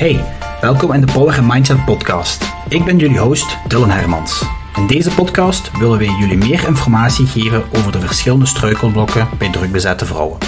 [0.00, 0.24] Hey,
[0.60, 2.44] welkom in de Power Mindset podcast.
[2.68, 4.44] Ik ben jullie host Dylan Hermans.
[4.76, 10.06] In deze podcast willen wij jullie meer informatie geven over de verschillende struikelblokken bij drukbezette
[10.06, 10.38] vrouwen.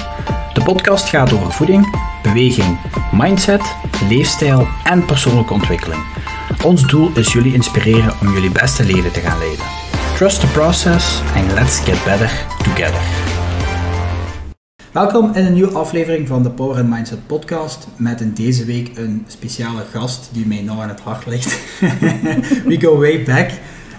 [0.53, 2.79] De podcast gaat over voeding, beweging,
[3.11, 3.63] mindset,
[4.09, 6.03] leefstijl en persoonlijke ontwikkeling.
[6.65, 9.65] Ons doel is jullie inspireren om jullie beste leven te gaan leiden.
[10.17, 13.32] Trust the process and let's get better together.
[14.93, 18.91] Welkom in een nieuwe aflevering van de Power and Mindset podcast met in deze week
[18.99, 21.59] een speciale gast die mij nou aan het hart ligt.
[22.69, 23.51] We go way back.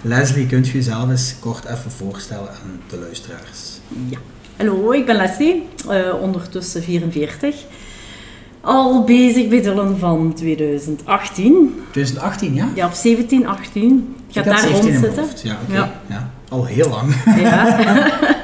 [0.02, 3.78] Leslie, kunt je jezelf eens kort even voorstellen aan de luisteraars?
[4.08, 4.18] Ja.
[4.56, 7.54] Hallo, ik ben Leslie, uh, ondertussen 44.
[8.60, 11.82] Al bezig bij Dylan van 2018.
[11.90, 12.68] 2018, ja?
[12.74, 14.16] Ja, of 17, 18.
[14.28, 15.24] Ik ga daar rond zitten.
[15.42, 15.76] Ja, oké.
[15.76, 16.00] Ja.
[16.06, 16.30] ja.
[16.48, 17.14] Al heel lang.
[17.40, 17.78] Ja.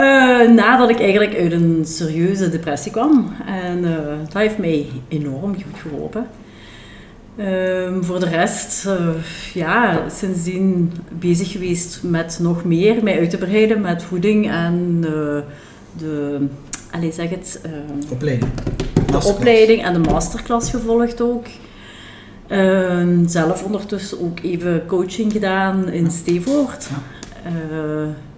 [0.00, 3.32] Uh, nadat ik eigenlijk uit een serieuze depressie kwam.
[3.46, 6.26] En uh, dat heeft mij enorm goed geholpen.
[7.36, 9.08] Uh, voor de rest, uh,
[9.54, 15.00] ja, sindsdien bezig geweest met nog meer, mij uit te breiden met voeding en
[15.98, 16.46] de,
[16.90, 17.60] allez, zeg het...
[18.10, 18.50] opleiding.
[19.06, 21.46] De opleiding en de masterclass gevolgd ook.
[22.46, 26.88] Ehm, zelf ondertussen ook even coaching gedaan in Stevoort.
[27.44, 28.28] Ja.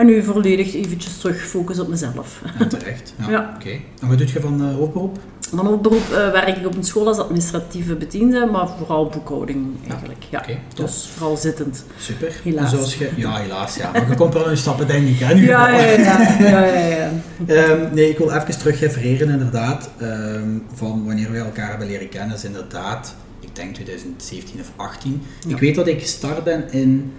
[0.00, 2.42] En nu volledig eventjes terug focus op mezelf.
[2.58, 3.14] Ja, terecht.
[3.18, 3.54] Ja, ja.
[3.56, 3.70] Oké.
[4.00, 5.18] En wat doe je van uh, hoofdberoep?
[5.40, 10.24] Van hoofdberoep uh, werk ik op een school als administratieve bediende, maar vooral boekhouding eigenlijk.
[10.30, 11.84] Ja, okay, Dus vooral zittend.
[11.98, 12.32] Super.
[12.42, 12.70] Helaas.
[12.70, 13.76] zoals je, ja, helaas.
[13.76, 13.90] Ja.
[13.92, 15.18] Maar je komt wel in stappen, denk ik.
[15.18, 17.10] Hè, nu ja, ja, ja,
[17.46, 22.08] um, nee, ik wil even terug refereren inderdaad, um, van wanneer we elkaar hebben leren
[22.08, 25.22] kennen, is inderdaad, ik denk 2017 of 18.
[25.48, 27.12] Ik weet dat ik gestart ben in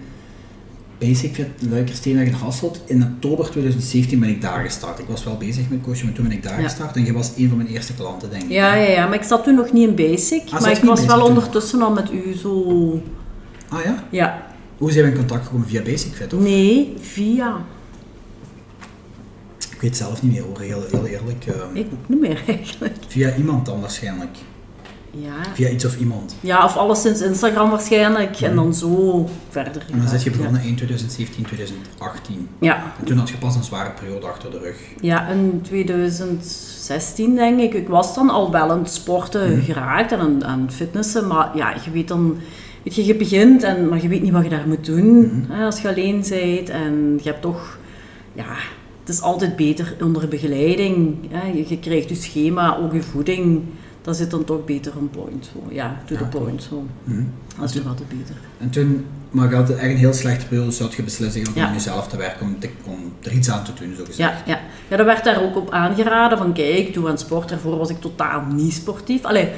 [1.06, 2.80] Basic Fit Luikersteenweg Hasselt.
[2.86, 4.98] In oktober 2017 ben ik daar gestart.
[4.98, 6.96] Ik was wel bezig met coachen, maar toen ben ik daar gestart.
[6.96, 8.50] En je was een van mijn eerste klanten, denk ik.
[8.50, 10.42] Ja, ja, ja maar ik zat toen nog niet in Basic.
[10.50, 13.02] Ah, maar ik was wel ondertussen al met u zo...
[13.68, 14.04] Ah ja?
[14.10, 14.46] Ja.
[14.78, 15.68] Hoe zijn we in contact gekomen?
[15.68, 16.32] Via Basic Fit?
[16.32, 16.40] Of?
[16.40, 17.56] Nee, via...
[19.70, 21.46] Ik weet zelf niet meer hoor, heel, heel eerlijk.
[21.46, 22.96] Um, ik ook niet meer eigenlijk.
[23.08, 24.36] Via iemand dan waarschijnlijk.
[25.14, 25.54] Ja.
[25.54, 26.36] Via iets of iemand.
[26.40, 28.40] Ja, of alleszins Instagram waarschijnlijk.
[28.40, 29.84] En dan zo verder.
[29.92, 32.48] En dan zit je begonnen in 2017, 2018.
[32.58, 32.92] Ja.
[32.98, 34.76] En toen had je pas een zware periode achter de rug.
[35.00, 37.74] Ja, in 2016 denk ik.
[37.74, 39.62] Ik was dan al wel aan het sporten mm.
[39.62, 41.26] geraakt en aan, aan het fitnessen.
[41.26, 42.36] Maar ja, je weet dan...
[42.82, 45.44] Weet je, je begint, en, maar je weet niet wat je daar moet doen mm.
[45.48, 46.70] hè, als je alleen bent.
[46.70, 47.78] En je hebt toch...
[48.32, 48.54] Ja,
[49.00, 51.16] het is altijd beter onder begeleiding.
[51.30, 51.46] Hè.
[51.46, 53.62] Je, je krijgt je schema, ook je voeding
[54.02, 55.50] dat zit dan toch beter een point.
[55.52, 55.74] Zo.
[55.74, 56.62] Ja, to the point.
[56.62, 56.86] Zo.
[57.04, 58.34] Mm Dat is toch altijd beter.
[58.58, 61.52] En toen, maar je had eigenlijk een heel slechte periode, dus had je beslist om
[61.54, 61.66] ja.
[61.66, 64.18] aan jezelf te werken, om, te, om er iets aan te doen, zo gezegd.
[64.18, 64.60] Ja, ja.
[64.88, 67.48] ja, dat werd daar ook op aangeraden, van kijk, doe aan sport.
[67.48, 69.24] Daarvoor was ik totaal niet sportief.
[69.24, 69.48] Allee,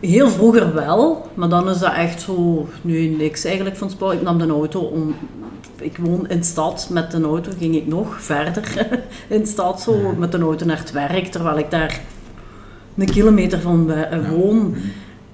[0.00, 4.14] heel vroeger wel, maar dan is dat echt zo, nu niks eigenlijk van sport.
[4.14, 5.14] Ik nam de auto om,
[5.78, 8.86] ik woon in de stad, met de auto ging ik nog verder
[9.28, 12.00] in de stad, zo, met de auto naar het werk, terwijl ik daar
[12.98, 14.74] een kilometer van uh, woon.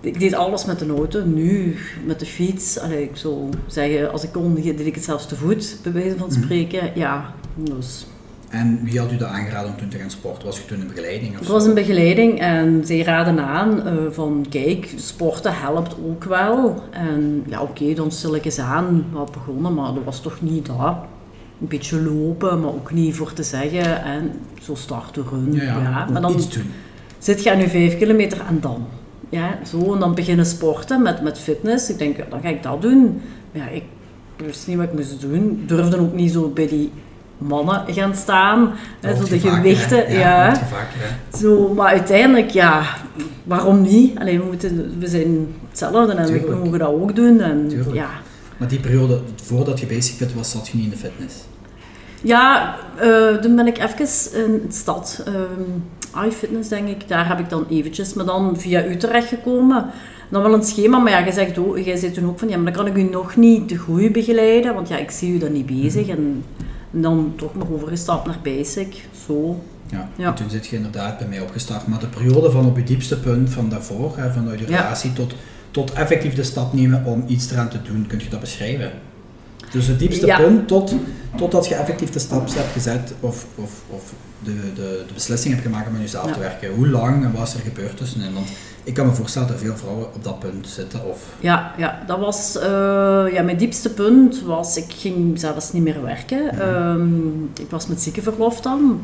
[0.00, 1.76] Ik deed alles met de auto, nu
[2.06, 2.78] met de fiets.
[2.78, 6.16] Allee, ik zou zeggen, als ik kon, deed ik het zelfs te voet, bij wijze
[6.16, 6.42] van mhm.
[6.42, 6.90] spreken.
[6.94, 8.06] Ja, dus...
[8.48, 10.44] En wie had u dat aangeraden om toen te gaan sporten?
[10.44, 11.34] Was je toen een begeleiding?
[11.34, 16.24] Of ik was een begeleiding en zij raden aan uh, van kijk, sporten helpt ook
[16.24, 16.82] wel.
[16.90, 20.40] En ja, oké, okay, dan stel ik eens aan wat begonnen, maar dat was toch
[20.40, 20.96] niet dat.
[21.60, 24.04] Een beetje lopen, maar ook niet voor te zeggen.
[24.04, 24.32] En
[24.62, 25.52] zo starten run.
[25.52, 26.08] Ja, ja, ja.
[26.12, 26.70] maar dan, iets doen
[27.24, 28.86] zit je aan je vijf kilometer en dan?
[29.28, 31.90] Ja, zo, en dan beginnen sporten met, met fitness.
[31.90, 33.20] Ik denk, ja, dan ga ik dat doen.
[33.52, 33.82] Ja, ik
[34.36, 35.58] wist niet wat ik moest doen.
[35.60, 36.92] Ik durfde ook niet zo bij die
[37.38, 38.72] mannen gaan staan.
[39.00, 40.12] Hè, zo de gewichten.
[40.12, 40.60] ja,
[41.38, 42.84] zo, maar uiteindelijk, ja,
[43.44, 44.18] waarom niet?
[44.18, 46.48] Alleen, we, moeten, we zijn hetzelfde en Tuurlijk.
[46.48, 47.40] we mogen dat ook doen.
[47.40, 48.10] En, ja.
[48.56, 51.34] Maar die periode, voordat je bezig fit was, zat je niet in de fitness?
[52.22, 55.24] Ja, uh, toen ben ik even in de stad.
[55.28, 55.34] Uh,
[56.26, 59.86] iFitness denk ik, daar heb ik dan eventjes, maar dan via u terechtgekomen.
[60.30, 62.56] Dan wel een schema, maar ja, je zegt, oh, jij zit toen ook van, ja,
[62.56, 65.38] maar dan kan ik u nog niet de groei begeleiden, want ja, ik zie u
[65.38, 66.08] dan niet bezig.
[66.08, 66.44] En,
[66.92, 69.60] en dan toch nog overgestapt naar Basic, zo.
[69.90, 70.26] Ja, ja.
[70.26, 71.86] En toen zit je inderdaad bij mij opgestart.
[71.86, 75.34] Maar de periode van op je diepste punt van daarvoor, hè, vanuit je relatie tot,
[75.70, 78.92] tot effectief de stap nemen om iets eraan te doen, kun je dat beschrijven?
[79.70, 80.94] Dus het diepste punt tot,
[81.36, 84.12] totdat je effectief de stap hebt gezet of, of, of
[84.44, 86.74] de, de, de beslissing hebt gemaakt om aan jezelf te werken.
[86.74, 88.32] Hoe lang en wat is er gebeurd tussenin?
[88.32, 88.48] Want
[88.84, 91.04] ik kan me voorstellen dat veel vrouwen op dat punt zitten.
[91.04, 91.18] Of...
[91.40, 92.62] Ja, ja, dat was uh,
[93.32, 94.42] ja, mijn diepste punt.
[94.42, 96.54] Was, ik ging zelfs niet meer werken.
[96.98, 99.00] Mm ik was met ziekenverlof dan.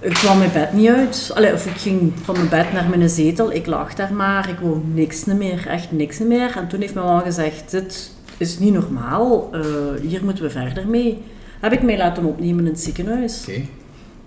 [0.00, 1.30] Ik kwam mijn bed niet uit.
[1.34, 3.52] Allee, of ik ging van mijn bed naar mijn zetel.
[3.52, 4.48] Ik lag daar maar.
[4.48, 5.66] Ik wou niks meer.
[5.66, 6.56] Echt niks meer.
[6.56, 9.50] En toen heeft mijn man gezegd, dit is niet normaal.
[9.54, 9.62] Uh,
[10.02, 11.22] hier moeten we verder mee.
[11.60, 13.42] Heb ik mij laten opnemen in het ziekenhuis.
[13.42, 13.68] Okay.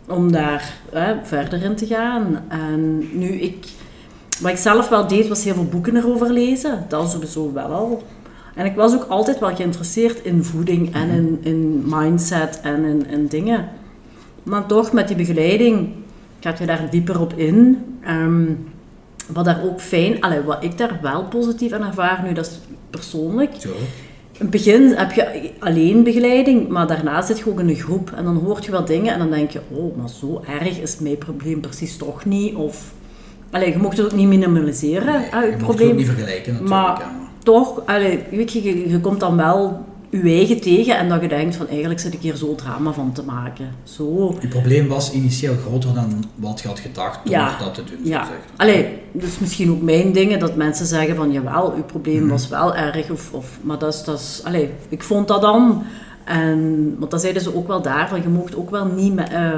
[0.07, 0.73] Om daar
[1.23, 2.43] verder in te gaan.
[2.47, 3.65] En nu, ik...
[4.41, 6.85] Wat ik zelf wel deed, was heel veel boeken erover lezen.
[6.87, 8.03] Dat sowieso wel al.
[8.55, 13.07] En ik was ook altijd wel geïnteresseerd in voeding en in, in mindset en in,
[13.07, 13.69] in dingen.
[14.43, 15.89] Maar toch met die begeleiding
[16.39, 17.85] gaat je daar dieper op in.
[18.09, 18.67] Um,
[19.27, 22.59] wat daar ook fijn, allee, wat ik daar wel positief aan ervaar, nu dat is
[22.89, 23.51] persoonlijk.
[23.59, 23.69] Zo.
[24.39, 28.11] In het begin heb je alleen begeleiding, maar daarna zit je ook in een groep
[28.15, 30.99] en dan hoort je wat dingen en dan denk je, oh, maar zo erg is
[30.99, 32.55] mijn probleem precies toch niet.
[32.55, 32.93] Of,
[33.51, 35.87] allee, je mocht het ook niet minimaliseren, nee, je, je probleem.
[35.87, 36.69] het ook niet vergelijken natuurlijk.
[36.69, 37.11] Maar
[37.43, 41.27] toch, allee, weet je, je, je komt dan wel je eigen tegen en dat je
[41.27, 43.69] denkt van eigenlijk zit ik hier zo drama van te maken.
[43.83, 44.35] Zo.
[44.41, 47.57] Je probleem was initieel groter dan wat je had gedacht door ja.
[47.59, 47.99] dat te doen.
[48.03, 48.21] Ja.
[48.23, 48.41] Gezegd.
[48.55, 52.29] Allee, dus misschien ook mijn dingen dat mensen zeggen van jawel, uw probleem Mhm.
[52.29, 53.09] was wel erg.
[53.09, 55.83] Of, of, maar dat is, dat is, allee, ik vond dat dan.
[56.23, 59.29] En, want dan zeiden ze ook wel daar van je mocht ook wel niet met,
[59.29, 59.51] eh,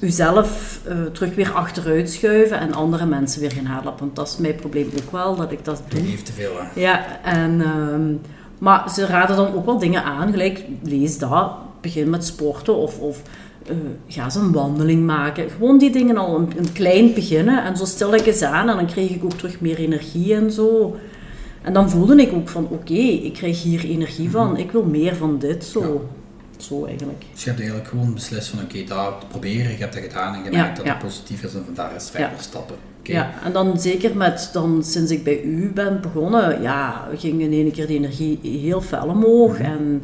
[0.00, 3.92] uzelf eh, terug weer achteruit schuiven en andere mensen weer gaan halen.
[3.98, 6.02] Want dat is mijn probleem ook wel, dat ik dat doe.
[6.02, 6.80] Je heeft te veel, hè.
[6.80, 8.12] Ja, en, ehm,
[8.60, 12.98] maar ze raden dan ook wel dingen aan, gelijk lees dat, begin met sporten of,
[12.98, 13.22] of
[13.66, 13.74] eh,
[14.08, 15.50] ga eens een wandeling maken.
[15.50, 18.76] Gewoon die dingen al een, een klein beginnen en zo stil ik eens aan en
[18.76, 20.96] dan kreeg ik ook terug meer energie en zo.
[21.62, 25.16] En dan voelde ik ook van oké, ik krijg hier energie van, ik wil meer
[25.16, 26.08] van dit, zo.
[26.56, 27.24] Zo eigenlijk.
[27.32, 30.44] Dus je hebt eigenlijk gewoon beslist van oké, dat proberen, je hebt dat gedaan en
[30.44, 30.92] je Ja, merkt dat ja.
[30.92, 32.89] het positief is en van daar is verder stappen.
[33.02, 37.52] Ja, en dan zeker met, dan, sinds ik bij u ben begonnen, ja, ging in
[37.52, 39.52] ene keer de energie heel fel omhoog.
[39.58, 39.62] Mhm.
[39.62, 40.02] En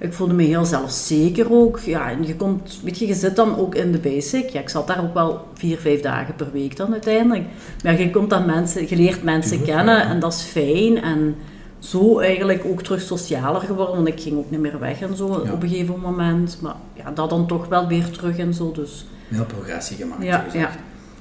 [0.00, 1.78] ik voelde me heel zelfzeker ook.
[1.78, 4.48] Ja, en je komt, weet je, je zit dan ook in de basic.
[4.48, 7.44] Ja, ik zat daar ook wel vier, vijf dagen per week dan uiteindelijk.
[7.84, 11.02] Maar je komt dan mensen, je leert mensen Tuurlijk, kennen en dat is fijn.
[11.02, 11.34] En
[11.78, 15.42] zo eigenlijk ook terug socialer geworden, want ik ging ook niet meer weg en zo
[15.44, 15.52] Ja.
[15.52, 16.58] op een gegeven moment.
[16.62, 19.06] Maar ja, dat dan toch wel weer terug en zo, dus...
[19.28, 20.24] Heel progressie gemaakt.
[20.24, 20.44] Ja.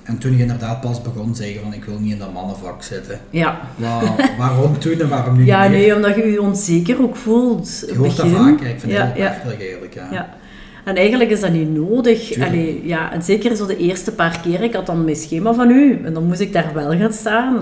[0.07, 3.19] En toen je inderdaad pas begon zeggen van ik wil niet in dat mannenvak zitten.
[3.29, 7.15] Ja, Wa- waarom toen en waarom nu Ja, niet nee, omdat je je onzeker ook
[7.15, 7.83] voelt.
[7.87, 9.93] Je hoort dat vaak, ik vind ja, het heel ja, opmerkelijk eigenlijk.
[9.93, 10.07] Ja.
[10.11, 10.35] ja.
[10.83, 12.39] En eigenlijk is dat niet nodig.
[12.41, 15.69] Allee, ja, en zeker zo de eerste paar keer, ik had dan mijn schema van
[15.71, 17.53] u en dan moest ik daar wel gaan staan.
[17.53, 17.59] Ja,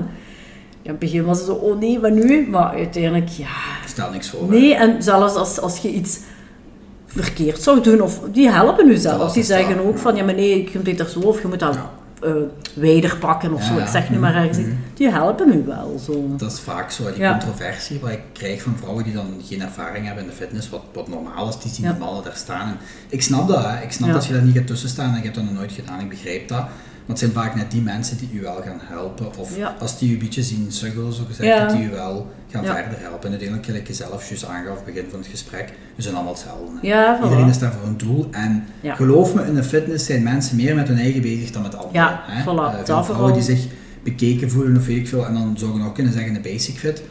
[0.81, 2.47] in het begin was het zo, oh nee, maar nu?
[2.49, 3.45] Maar uiteindelijk, ja...
[3.81, 4.41] Ik stel niks voor.
[4.41, 4.47] hè.
[4.59, 6.19] Nee, en zelfs als, als je iets
[7.05, 9.33] verkeerd zou doen, of die helpen u zelf.
[9.33, 11.73] Die zeggen ook van, ja maar nee, je kunt beter zo, of je moet dat
[11.73, 11.89] Ja.
[12.25, 12.31] Eh
[12.73, 13.77] wijder pakken of zo.
[13.77, 14.57] Ik zeg nu maar ergens.
[14.57, 14.69] Mhm.
[14.93, 16.35] Die helpen u wel, zo.
[16.37, 20.05] Dat is vaak zo, die controversie wat ik krijg van vrouwen die dan geen ervaring
[20.05, 22.67] hebben in de fitness, wat, wat normaal is, die zien de mannen daar staan.
[22.67, 22.77] En
[23.09, 23.83] ik snap dat, hè.
[23.83, 25.71] ik snap dat je daar niet gaat tussen staan en je hebt dat nog nooit
[25.71, 26.65] gedaan, ik begrijp dat.
[27.05, 29.75] Het zijn vaak net die mensen die u wel gaan helpen, of Ja.
[29.79, 31.65] als die u een beetje zien suggelen, zo gezegd, Ja.
[31.67, 32.73] dat die u wel gaan Ja.
[32.75, 33.23] verder helpen.
[33.23, 36.77] En uiteindelijk, gelijk je zelf juist aangaf, begin van het gesprek, we zijn allemaal hetzelfde.
[36.79, 37.23] voilà.
[37.23, 40.75] Iedereen is daar voor een doel en geloof me, in de fitness zijn mensen meer
[40.75, 41.93] met hun eigen bezig dan met anderen.
[41.93, 42.41] Ja, hè.
[42.43, 43.65] voilà, Eh, vrouwen die zich
[44.03, 46.77] bekeken voelen of weet ik veel, en dan zou je nog kunnen zeggen een basic
[46.77, 47.01] fit.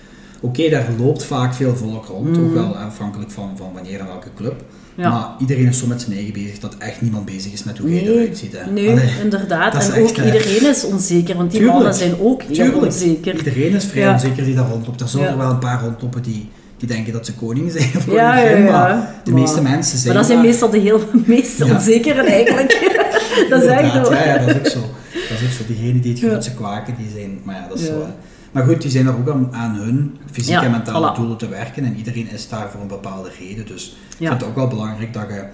[0.45, 4.29] Oké, daar loopt vaak veel volk rond, ook wel afhankelijk van, van wanneer en welke
[4.37, 4.53] club.
[4.95, 5.03] Mm.
[5.05, 5.11] Ja.
[5.11, 7.89] Maar iedereen is zo met zijn eigen bezig dat echt niemand bezig is met hoe
[7.91, 8.53] Nee, eruit ziet.
[8.59, 8.71] Hè.
[8.71, 9.75] nee, Allee, inderdaad.
[9.95, 10.25] En ook echt, hè.
[10.25, 11.79] iedereen is onzeker, want die Tuurlijk.
[11.79, 13.37] mannen zijn ook heel Tuurlijk, onzeker.
[13.37, 14.13] iedereen is vrij Ja.
[14.13, 15.01] onzeker die daar rondloopt.
[15.01, 15.33] Er zullen Ja.
[15.33, 18.65] er wel een paar rondlopen die, die denken dat ze koning zijn of Ja, koningin,
[18.65, 22.93] maar de Maar- meeste mensen zijn Maar dat zijn meestal de heel meest onzekeren eigenlijk.
[23.51, 24.13] dat is echt zo.
[24.13, 24.81] Ja, ja, dat is ook zo.
[25.29, 25.65] Dat is ook zo.
[25.67, 26.29] Diegenen die het Ja.
[26.29, 27.39] grootste kwaken, die zijn...
[27.45, 27.93] Maar ja, dat is zo.
[27.93, 28.09] Hè.
[28.55, 31.17] Maar goed, die zijn er ook aan, aan hun fysieke Ja, en mentale voilà.
[31.17, 31.85] doelen te werken.
[31.85, 33.67] En iedereen is daar voor een bepaalde reden.
[33.67, 35.45] Dus ik vind het ook wel belangrijk dat je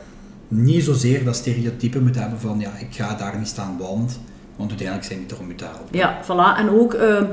[0.49, 2.61] niet zozeer dat stereotype moet hebben van...
[2.61, 4.21] Ja, ik ga daar niet staan, want...
[4.57, 5.99] Want uiteindelijk zijn die er om je te helpen.
[5.99, 6.59] Ja, voilà.
[6.59, 7.25] En ook, ehm,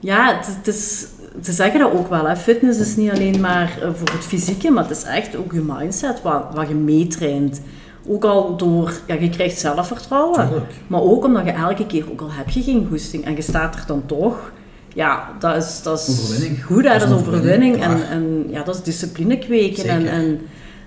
[0.00, 1.06] ja, het, het is,
[1.42, 2.28] ze zeggen dat ook wel.
[2.28, 2.36] Hè.
[2.36, 5.60] Fitness is niet alleen maar eh, voor het fysieke, maar het is echt ook je
[5.60, 7.60] mindset wat, wat je meetraint.
[8.08, 10.48] Ook al door, ja, je krijgt zelfvertrouwen.
[10.48, 10.72] Tuurlijk.
[10.86, 13.74] Maar ook omdat je elke keer, ook al heb je geen goesting en je staat
[13.74, 14.52] er dan toch,
[14.96, 16.64] ja, dat is, dat is Overwinning.
[16.64, 16.84] goed.
[16.84, 16.98] Hè?
[16.98, 17.82] Dat is overwinning.
[17.82, 19.84] En, en ja, dat is discipline kweken.
[19.88, 20.14] En, Zeker.
[20.14, 20.40] en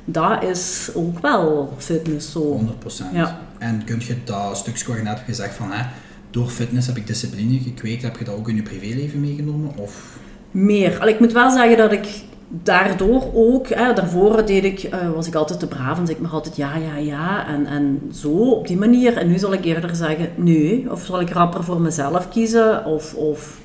[0.05, 2.59] dat is ook wel fitness zo.
[2.85, 3.13] 100%.
[3.13, 3.39] Ja.
[3.57, 5.71] En kun je dat stukje waar je net hebt gezegd van...
[5.71, 5.85] Hè,
[6.31, 8.01] door fitness heb ik discipline gekweekt.
[8.01, 9.71] Heb je dat ook in je privéleven meegenomen?
[9.75, 10.17] Of...
[10.51, 10.99] Meer.
[10.99, 12.07] Allee, ik moet wel zeggen dat ik
[12.47, 16.23] daardoor ook, hè, daarvoor deed ik, eh, was ik altijd te braaf en zei ik
[16.23, 19.17] maar altijd ja, ja, ja en, en zo op die manier.
[19.17, 23.13] En nu zal ik eerder zeggen nee, of zal ik rapper voor mezelf kiezen of,
[23.13, 23.59] of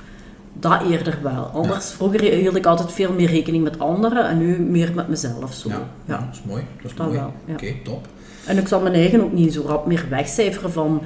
[0.71, 1.45] Dat eerder wel.
[1.53, 5.55] Anders, vroeger hield ik altijd veel meer rekening met anderen en nu meer met mezelf.
[5.55, 5.69] Zo.
[5.69, 6.19] Ja, Ja.
[6.19, 6.63] dat is mooi.
[6.83, 7.21] Dat is Dat mooi.
[7.49, 8.07] Oké, top.
[8.47, 11.03] En ik zal mijn eigen ook niet zo rap meer wegcijferen van...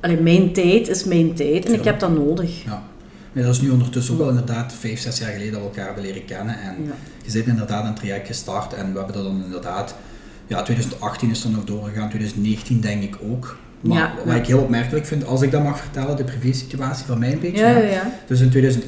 [0.00, 2.64] Allee, mijn tijd is mijn tijd en ik heb dat nodig.
[2.64, 2.82] Ja.
[3.32, 5.86] Nee, dat is nu ondertussen ook wel inderdaad vijf, zes jaar geleden dat we elkaar
[5.86, 6.60] hebben leren kennen.
[6.60, 6.76] En
[7.24, 9.94] je zit inderdaad een traject gestart en we hebben dat dan inderdaad...
[10.46, 13.56] Ja, 2018 is er nog doorgegaan, 2019 denk ik ook.
[13.82, 17.18] Maar Ja, wat ik heel opmerkelijk vind, als ik dat mag vertellen, de privé-situatie van
[17.18, 17.66] mij een beetje.
[17.66, 18.10] Ja.
[18.26, 18.84] Dus in 2000,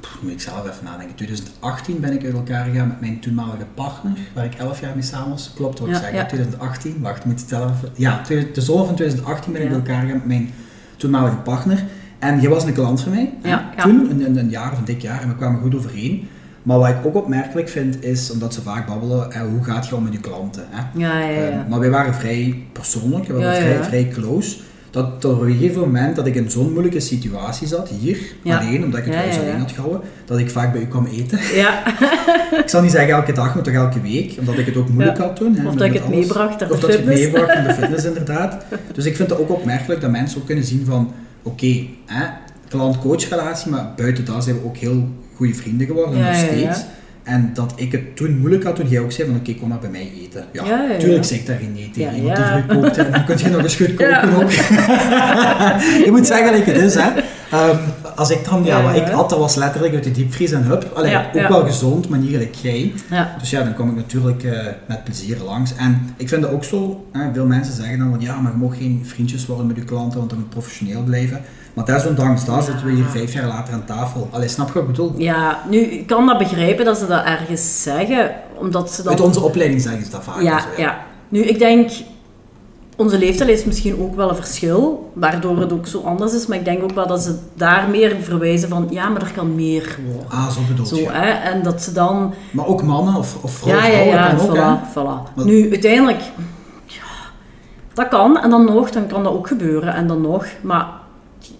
[0.00, 3.64] pff, moet ik zelf even nadenken, 2018 ben ik uit elkaar gegaan met mijn toenmalige
[3.74, 5.52] partner, waar ik 11 jaar mee samen was.
[5.54, 6.16] Klopt wat ik zeg, ja.
[6.16, 6.26] hè?
[6.26, 7.74] 2018, wacht, moet je tellen.
[7.94, 10.50] Ja, de zomer van 2018 ben ik uit elkaar gegaan met mijn
[10.96, 11.84] toenmalige partner.
[12.18, 13.82] En jij was een klant van mij, hè, Ja, ja.
[13.82, 16.28] toen, een, een jaar of een dik jaar, en we kwamen goed overeen.
[16.62, 19.94] Maar wat ik ook opmerkelijk vind, is, omdat ze vaak babbelen, hè, hoe gaat je
[19.96, 20.64] om met je klanten?
[20.70, 20.98] Hè?
[21.00, 21.48] Ja, ja, ja.
[21.48, 24.56] Eh, maar wij waren vrij persoonlijk, we waren vrij, close.
[24.90, 28.84] Dat tot op een gegeven moment dat ik in zo'n moeilijke situatie zat, hier, alleen,
[28.84, 31.38] omdat ik het huis alleen had gehouden, dat ik vaak bij u kwam eten.
[31.54, 31.82] Ja,
[32.62, 35.18] ik zal niet zeggen elke dag, maar toch elke week, omdat ik het ook moeilijk
[35.18, 35.54] had toen.
[35.56, 36.16] Hè, Of dat ik het alles.
[36.16, 38.64] meebracht naar Of de dat je het meebracht naar de fitness, inderdaad.
[38.92, 42.26] Dus ik vind het ook opmerkelijk dat mensen ook kunnen zien van, oké, hè,
[42.72, 46.46] klant-coach relatie, maar buiten dat zijn we ook heel goede vrienden geworden, Ja, nog ja.
[46.46, 46.84] steeds.
[47.22, 49.78] En dat ik het toen moeilijk had toen jij ook zei van oké, kom maar
[49.78, 50.44] bij mij eten.
[50.52, 52.14] Ja, Ja, tuurlijk zeg ik daar geen nee tegen.
[52.14, 54.50] Iemand die voor kookt en dan kun je nog eens goed koken ook.
[56.06, 57.10] je moet zeggen dat het is, hè.
[57.50, 57.76] Ehm,
[58.16, 60.90] als ik dan, ja, wat ik had, dat was letterlijk uit de diepvries en hup.
[60.94, 62.92] Allee, Ja, ook wel gezond, maar niet gelijk jij.
[63.38, 65.74] Dus ja, dan kom ik natuurlijk eh, met plezier langs.
[65.76, 68.58] En ik vind het ook zo, hè, veel mensen zeggen dan van ja, maar je
[68.58, 71.40] mag geen vriendjes worden met je klanten, want dat moet professioneel blijven.
[71.74, 74.28] Maar desondanks dat zitten we hier vijf jaar later aan tafel.
[74.30, 75.12] Allee, snap je wat ik bedoel?
[75.16, 79.12] Ja, nu, ik kan dat begrijpen dat ze dat ergens zeggen, omdat ze dan...
[79.12, 80.40] Uit onze opleiding zeggen ze dat vaak.
[80.42, 80.98] ja, zo, ja.
[81.28, 81.90] Nu, ik denk,
[82.96, 86.58] onze leeftijd is misschien ook wel een verschil, waardoor het ook zo anders is, maar
[86.58, 89.98] ik denk ook wel dat ze daar meer verwijzen van, ja, maar er kan meer
[90.12, 90.30] worden.
[90.30, 91.08] Ah, zo bedoel Zo, je.
[91.10, 92.34] hè, en dat ze dan...
[92.50, 94.90] Maar ook mannen of, of vrouwen, Ja, ja, vrouwen ja, kan ook, voilà,
[95.30, 95.34] voilà.
[95.36, 96.20] Maar- Nu, uiteindelijk,
[96.86, 97.02] ja,
[97.94, 100.86] dat kan, en dan nog, dan kan dat ook gebeuren, en dan nog, maar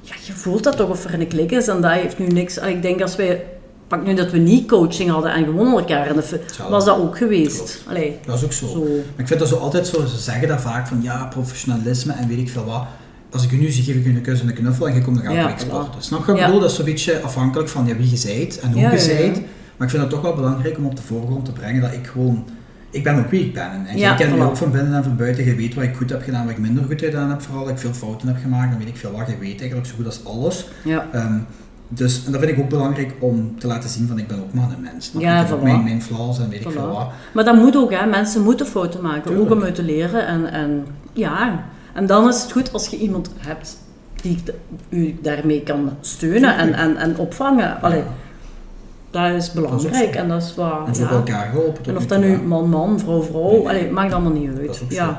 [0.00, 2.58] ja, je voelt dat toch of er een klik is, en dat heeft nu niks...
[2.58, 3.44] en Ik denk als wij,
[3.88, 6.14] pak nu dat we niet coaching hadden en gewoon elkaar
[6.68, 7.82] was dat ook geweest.
[7.88, 8.66] Allee, Dat is ook zo.
[8.66, 8.80] zo.
[8.80, 12.28] Maar ik vind dat zo altijd zo, ze zeggen dat vaak van ja, professionalisme en
[12.28, 12.84] weet ik veel wat.
[13.30, 15.02] Als ik u nu zie, geef ik u een kus en een knuffel en je
[15.02, 15.98] komt dan gaan Ja, voilà.
[15.98, 16.60] Snap je ik bedoel?
[16.60, 19.40] Dat is zo'n beetje afhankelijk van ja, wie je zijt en hoe Ja, je zijt.
[19.76, 22.06] Maar ik vind het toch wel belangrijk om op de voorgrond te brengen dat ik
[22.06, 22.44] gewoon...
[22.92, 23.70] Ik ben ook wie ik ben.
[23.70, 24.40] En en Ja, kent voilà.
[24.42, 25.44] ook van binnen en van buiten.
[25.44, 27.64] Je weet wat ik goed heb gedaan, wat ik minder goed gedaan heb vooral.
[27.64, 29.26] Dat ik veel fouten heb gemaakt, dan weet ik veel wat.
[29.26, 30.68] Je weet eigenlijk zo goed als alles.
[30.84, 31.06] Ja.
[31.12, 31.38] Ehm,
[31.88, 34.52] dus, en dat vind ik ook belangrijk om te laten zien van ik ben ook
[34.54, 35.10] maar een mens.
[35.12, 35.18] je?
[35.20, 37.08] Ja, ik heb ook mijn, mijn flaws en weet ik veel wat.
[37.34, 38.06] Maar dat moet ook, hè.
[38.06, 39.50] Mensen moeten fouten maken, Tuurlijk.
[39.50, 40.26] ook om uit te leren.
[40.26, 43.76] En, en ja, en dan is het goed als je iemand hebt
[44.22, 44.42] die
[44.88, 47.82] u daarmee kan steunen en, en, en opvangen.
[47.82, 48.02] Allee,
[49.12, 50.86] dat is belangrijk en dat is wat...
[50.86, 51.08] En zo ja.
[51.08, 51.84] hebben we elkaar geholpen.
[51.84, 52.36] En of dat nu hè.
[52.42, 53.68] man-man, vrouw-vrouw, Nee, nee.
[53.68, 54.82] allee, maakt allemaal niet uit.
[54.88, 55.06] Ja.
[55.06, 55.14] zo.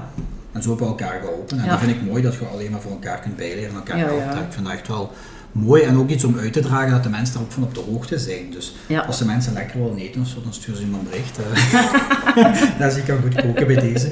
[0.51, 1.57] En zo hebben we elkaar geholpen.
[1.57, 1.69] En Ja.
[1.69, 4.05] dat vind ik mooi dat je alleen maar voor elkaar kunt bijleren en elkaar Ja,
[4.05, 4.37] helpen.
[4.37, 5.11] Ik vind dat echt wel
[5.51, 7.73] mooi en ook iets om uit te dragen dat de mensen daar ook van op
[7.75, 8.51] de hoogte zijn.
[8.51, 8.99] Dus Ja.
[9.01, 11.37] als de mensen lekker willen eten of zo, dan sturen ze een bericht.
[11.37, 12.79] eh.
[12.79, 14.09] dat zie ik kan goed koken bij deze.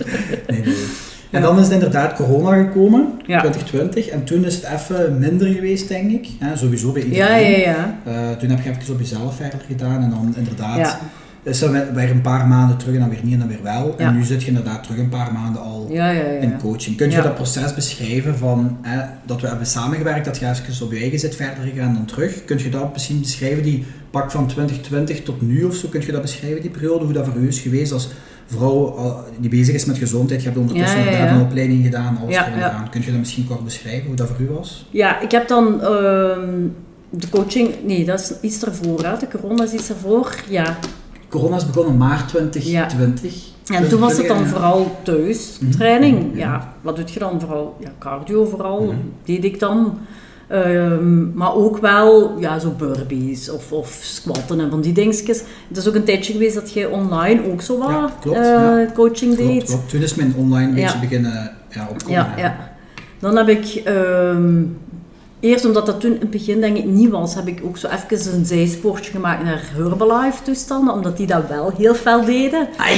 [0.48, 0.86] Nee, nee.
[1.32, 3.40] En dan is het inderdaad corona gekomen, Ja.
[3.40, 4.08] 2020.
[4.08, 6.28] En toen is het even minder geweest, denk ik.
[6.40, 7.28] Ja, sowieso bij iedereen.
[7.28, 7.98] Ja, ja, ja.
[8.06, 10.98] Eh, toen heb je even op jezelf verder gedaan en dan inderdaad
[11.44, 13.96] is er weer- een paar maanden terug en dan weer niet en dan weer wel.
[13.98, 14.08] Ja.
[14.08, 16.40] En nu zit je inderdaad terug een paar maanden al Ja, ja, ja.
[16.40, 16.98] in coaching.
[16.98, 20.92] Kun je dat proces beschrijven van hè, dat we hebben samengewerkt, dat je even op
[20.92, 22.46] je eigen zit verder gegaan en dan terug?
[22.46, 25.88] Kun je dat misschien beschrijven, die pak van 2020 tot nu of zo?
[25.88, 28.10] Kun je dat beschrijven, die periode, hoe dat voor u is geweest als
[28.58, 28.96] vrouw
[29.40, 30.42] die bezig is met gezondheid?
[30.42, 31.32] Je hebt ondertussen Ja, ja, ja.
[31.36, 32.90] een opleiding gedaan, alles Ja, eraan.
[32.90, 34.86] Kun je dat misschien kort beschrijven, hoe dat voor u was?
[34.90, 36.50] Ja, ik heb dan ehm,
[37.10, 37.70] de coaching...
[37.86, 39.18] Nee, dat is iets ervoor, hè.
[39.18, 40.36] De corona is iets ervoor.
[40.50, 40.78] Ja,
[41.30, 43.50] Corona is begonnen maart 2020.
[43.68, 44.48] En toen was het dan 2020, ja.
[44.54, 45.72] vooral thuis, Mhm.
[45.72, 46.28] training.
[46.28, 46.38] Mhm.
[46.38, 47.76] Ja, wat doe je dan vooral?
[47.80, 48.96] Ja, cardio vooral, Mhm.
[49.26, 49.98] deed ik dan.
[50.52, 55.44] Ehm, maar ook wel ja, zo burpees of, of squatten en van die dingetjes.
[55.68, 58.44] Het is ook een tijdje geweest dat je online ook zo wat Ja, klopt, eh,
[58.44, 58.86] ja.
[58.94, 59.64] coaching Klopt, deed.
[59.64, 59.90] klopt.
[59.90, 62.14] Toen is mijn online een beetje beginnen ja, opkomen.
[62.18, 62.70] Ja, ja.
[63.20, 64.64] Dan heb ik ehm,
[65.42, 67.88] eerst, omdat dat toen in het begin denk ik niet was, heb ik ook zo
[67.88, 72.68] even een zijspoortje gemaakt naar Herbalife toestanden, omdat die dat wel heel fel deden.
[72.78, 72.96] Ai,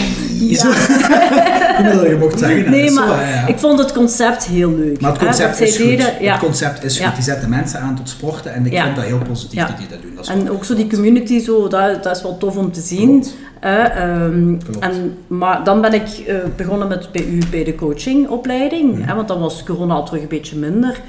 [0.56, 0.68] zo.
[1.84, 2.70] Niet dat je mocht zeggen.
[2.72, 3.48] Nee, zo, maar hè, ja.
[3.48, 5.02] ik vond het concept heel leuk.
[5.02, 5.86] Maar het concept is goed.
[5.86, 6.32] deden, ja.
[6.32, 7.06] Het concept is goed.
[7.08, 7.14] Ja.
[7.14, 8.84] Die zetten mensen aan tot sporten en ik Ja.
[8.84, 9.68] vind dat heel positief Ja.
[9.68, 10.12] dat die dat doen.
[10.16, 12.82] Dat is En ook zo die community, zo, dat, dat is wel tof om te
[12.82, 13.10] zien.
[13.10, 13.36] Klopt.
[13.62, 19.08] ehm, en, maar dan ben ik eh, begonnen met bij u bij de coachingopleiding, Mhm.
[19.08, 21.02] hè, want dan was corona al terug een beetje minder.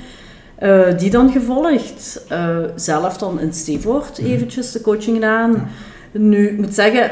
[0.55, 2.25] Eh, die dan gevolgd.
[2.29, 5.69] Eh, zelf dan in Stevoort eventjes de coaching gedaan.
[6.13, 7.11] Nu, ik moet zeggen,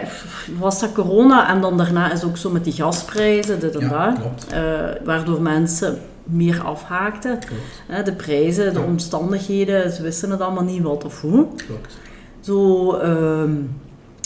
[0.59, 4.11] was dat corona en dan daarna is ook zo met die gasprijzen, dit en Ja,
[4.11, 4.47] dat.
[4.53, 4.61] eh,
[5.05, 7.39] waardoor mensen meer afhaakten.
[7.39, 8.07] Klopt.
[8.07, 8.87] De prijzen, de Ja.
[8.87, 11.47] omstandigheden, ze wisten het allemaal niet wat of hoe.
[11.67, 11.97] Klopt.
[12.41, 13.51] Zo, ehm,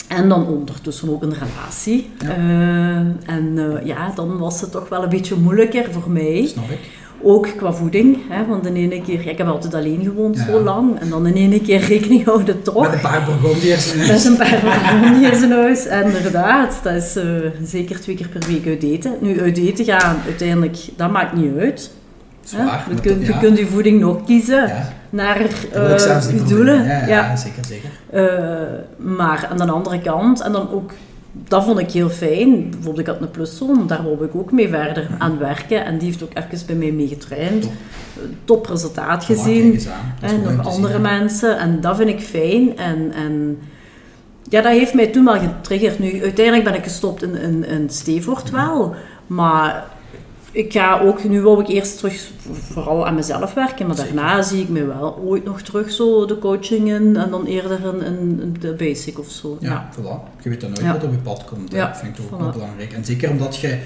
[0.07, 2.09] en dan ondertussen ook een relatie.
[3.25, 6.45] En ja, dan was het toch wel een beetje moeilijker voor mij.
[6.47, 6.79] Snap ik.
[7.21, 10.45] Ook qua voeding, hè, want in ene keer, ja, ik heb altijd alleen gewoond Ja.
[10.45, 12.81] zo lang, en dan in ene keer rekening houden toch.
[12.81, 14.07] Met een paar Burgondiërs.
[14.07, 15.85] Dat is een paar hier in huis.
[15.85, 17.23] Inderdaad, dat is eh,
[17.63, 19.13] zeker twee keer per week uit eten.
[19.21, 21.91] Nu, uit eten gaan, uiteindelijk, dat maakt niet uit.
[22.49, 22.57] hè.
[22.63, 22.85] Zwaar.
[22.89, 23.33] Je kunt, ja.
[23.33, 26.83] je kunt je voeding nog kiezen Ja, naar niet je doelen.
[26.85, 27.35] Ja, ja, Ja.
[27.35, 27.89] zeker, zeker.
[28.09, 28.25] Eh,
[28.97, 30.91] maar aan de andere kant, en dan ook,
[31.47, 32.69] dat vond ik heel fijn.
[32.69, 35.85] Bijvoorbeeld, ik had een pluszoon, daar wou ik ook mee verder aan werken.
[35.85, 37.63] En die heeft ook even bij mij mee getraind.
[37.63, 37.71] Top.
[38.45, 39.79] Top resultaat gezien.
[40.21, 41.57] En nog andere zien, mensen.
[41.57, 42.77] En dat vind ik fijn.
[42.77, 43.57] En, en
[44.49, 45.99] ja, dat heeft mij toen wel getriggerd.
[45.99, 48.95] Nu, uiteindelijk ben ik gestopt in, in, in Stevoort wel.
[49.27, 49.85] Maar
[50.57, 52.29] ik ga ook, nu wil ik eerst terug
[52.71, 53.87] vooral aan mezelf werken.
[53.87, 54.15] Maar Zeker.
[54.15, 57.15] daarna zie ik me wel ooit nog terug zo de coaching in.
[57.15, 59.57] En dan eerder in de basic of zo.
[59.59, 59.89] Ja, Ja.
[59.93, 60.41] voilà.
[60.43, 60.91] Je weet dan nooit Ja.
[60.93, 61.71] wat op je pad komt.
[61.71, 62.53] Ja, Dat vind ik ook voilà.
[62.53, 62.93] belangrijk.
[62.93, 63.77] En zeker omdat je...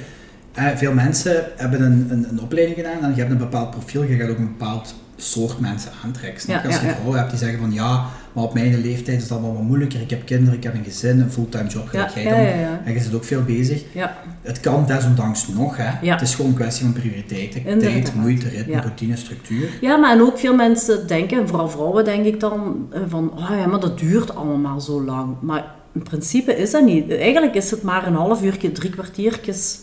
[0.53, 4.03] eh, veel mensen hebben een, een, een opleiding gedaan en je hebt een bepaald profiel.
[4.03, 5.91] Je gaat ook een bepaald soort mensen.
[6.35, 6.63] Snap?
[6.63, 9.39] Ja, Als je vrouwen hebt die zeggen van ja, maar op mijn leeftijd is dat
[9.39, 10.01] wel wat moeilijker.
[10.01, 11.87] Ik heb kinderen, ik heb een gezin, een fulltime job.
[11.87, 12.85] Gelijk jij dan.
[12.85, 13.83] En je zit ook veel bezig.
[13.93, 15.77] Ja, Het kan desondanks nog.
[15.77, 16.09] Hè.
[16.09, 17.65] Het is gewoon een kwestie van prioriteiten.
[17.65, 17.91] Inderdaad.
[17.91, 19.69] Tijd, moeite, ritme, routine, structuur.
[19.81, 23.31] Ja, maar en ook veel mensen denken, en vooral vrouwen denk ik dan, eh, van
[23.37, 25.35] oh ja, maar dat duurt allemaal zo lang.
[25.41, 27.11] Maar in principe is dat niet.
[27.11, 29.79] Eigenlijk is het maar een half uurtje, drie kwartiertjes.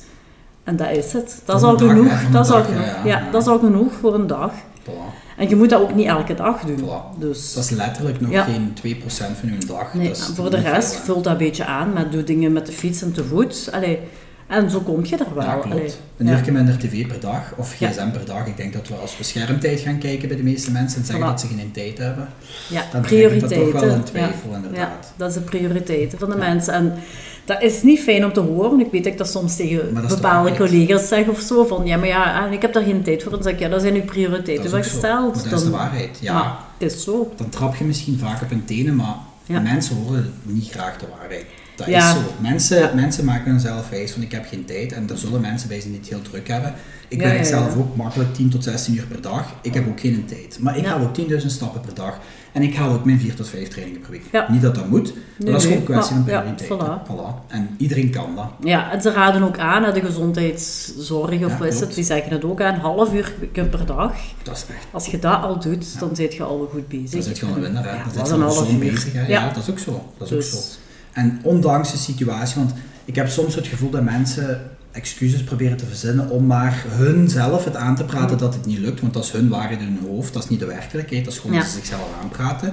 [0.65, 1.43] En dat is het.
[1.45, 2.31] Dat is al genoeg.
[2.33, 3.05] dat is al genoeg.
[3.05, 3.29] ja.
[3.33, 4.53] dat is al genoeg voor een dag.
[4.83, 5.28] Voilà.
[5.39, 6.79] En je moet dat ook niet elke dag doen.
[6.79, 7.19] Voilà.
[7.19, 8.43] Dus Dat is letterlijk nog Ja.
[8.45, 9.95] geen 2% van je dag.
[9.95, 12.67] nee, Dat voor de rest veel, vult dat een beetje aan met doe dingen met
[12.67, 13.69] de fiets en te voet.
[13.73, 13.99] Allee,
[14.47, 15.45] en zo kom je er wel.
[15.45, 16.01] Ja, Allee, klopt.
[16.17, 16.33] Een ja.
[16.37, 17.89] uurtje minder tv per dag of Ja.
[17.91, 18.47] gsm per dag.
[18.47, 21.25] Ik denk dat we als we schermtijd gaan kijken bij de meeste mensen en zeggen
[21.25, 21.29] Voilà.
[21.29, 22.29] dat ze geen tijd hebben,
[22.69, 23.73] Ja, dan prioriteiten.
[23.73, 23.99] toch wel Ja.
[24.03, 25.13] twijfel Ja, inderdaad.
[25.17, 26.49] dat is de prioriteiten van de Ja.
[26.49, 26.75] mensen.
[26.75, 26.93] En
[27.49, 28.81] dat is niet fijn om te horen.
[28.81, 31.65] Ik weet dat ik dat soms tegen dat bepaalde collega's zeg of zo.
[31.65, 33.33] Van ja, maar ja, ah, ik heb daar geen tijd voor.
[33.33, 34.77] En dan zeg ik, ja, dat zijn uw prioriteiten zo.
[34.77, 35.35] gesteld.
[35.51, 36.19] Dat is de waarheid.
[36.21, 37.33] Ja, Maar het is zo.
[37.37, 39.15] dan trap je misschien vaak op hun tenen, maar
[39.47, 39.61] Ja.
[39.61, 41.45] mensen horen niet graag de waarheid.
[41.77, 42.09] Dat Ja.
[42.09, 42.21] is zo.
[42.41, 42.91] Mensen, Ja.
[42.95, 45.91] mensen maken hunzelf wijs van ik heb geen tijd en er zullen mensen bij zijn
[45.93, 46.75] die het heel druk hebben.
[47.09, 49.55] Ik werk zelf ook makkelijk 10 tot 16 uur per dag.
[49.63, 50.59] Ik heb ook geen tijd.
[50.61, 52.19] Maar ik haal ook 10.000 stappen per dag
[52.59, 54.23] en ik haal ook mijn 4 tot 5 trainingen per week.
[54.33, 54.47] Ja.
[54.51, 56.79] Niet dat dat moet, maar Nee, dat is gewoon een kwestie van maar- ja, prioriteiten.
[56.79, 57.07] voilà.
[57.11, 57.51] Voilà.
[57.53, 58.47] En iedereen kan dat.
[58.65, 62.33] Ja, en ze raden ook aan, hè, de gezondheidszorg of Ja, is het, die zeggen
[62.33, 64.13] het ook aan, half uur per dag.
[64.43, 64.87] Dat is echt.
[64.91, 67.11] Als je dat al doet, dan zit je al goed bezig.
[67.11, 67.91] Dan zit je al een winnaar, hè.
[68.15, 69.21] Dan zit je al zo bezig, hè.
[69.21, 69.27] Ja.
[69.29, 69.53] Ja.
[69.53, 70.05] dat is ook zo.
[70.19, 70.69] Dat is Dus- ook zo.
[71.13, 72.73] En ondanks de situatie, want
[73.05, 77.65] ik heb soms het gevoel dat mensen excuses proberen te verzinnen om maar hun zelf
[77.65, 80.09] het aan te praten dat het niet lukt, want dat is hun waarheid in hun
[80.11, 81.63] hoofd, dat is niet de werkelijkheid, dat is gewoon Ja.
[81.63, 82.73] dat ze zichzelf aanpraten.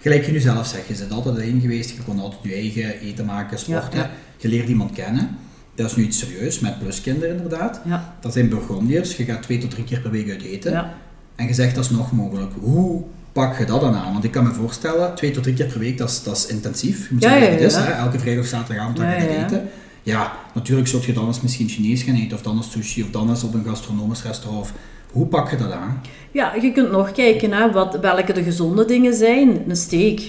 [0.00, 3.00] Gelijk je nu zelf zegt, je bent altijd alleen geweest, je kon altijd je eigen
[3.00, 4.10] eten maken, sporten, Ja, ja.
[4.36, 5.28] je leert iemand kennen.
[5.74, 7.80] Dat is nu iets serieus, met pluskinderen inderdaad.
[7.84, 10.90] Ja, Dat zijn Burgondiërs, je gaat twee tot drie keer per week uit eten.
[11.36, 12.52] En je zegt dat is nog mogelijk.
[12.60, 13.02] Hoe
[13.32, 14.12] pak je dat dan aan?
[14.12, 16.46] Want ik kan me voorstellen, twee tot drie keer per week, dat is, dat is
[16.46, 16.98] intensief.
[17.08, 17.90] Je moet zeggen het is, hè?
[17.90, 19.68] elke vrijdag, zaterdagavond dat je gaat eten.
[20.02, 23.10] Ja, natuurlijk zult je dan eens misschien Chinees gaan eten, of dan eens sushi, of
[23.10, 24.72] dan eens op een gastronomisch restaurant.
[25.12, 26.00] Hoe pak je dat aan?
[26.30, 29.62] Ja, je kunt nog kijken hè, wat, welke de gezonde dingen zijn.
[29.68, 30.20] Een steak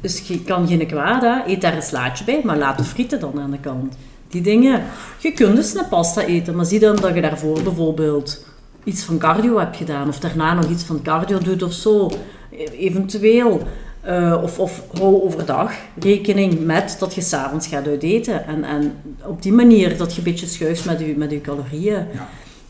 [0.00, 3.40] dus je kan geen kwaad, eet daar een slaatje bij, maar laat de frieten dan
[3.40, 3.96] aan de kant.
[4.28, 4.82] Die dingen.
[5.18, 8.44] Je kunt dus een pasta eten, maar zie dan dat je daarvoor bijvoorbeeld
[8.84, 12.10] iets van cardio hebt gedaan, of daarna nog iets van cardio doet of zo.
[12.50, 13.62] E- Eventueel.
[14.00, 18.46] Eh, of, of hou overdag rekening met dat je s'avonds gaat uit eten.
[18.46, 18.92] En, en
[19.26, 22.06] op die manier dat je een beetje schuift met je, met je calorieën.
[22.12, 22.28] Ja.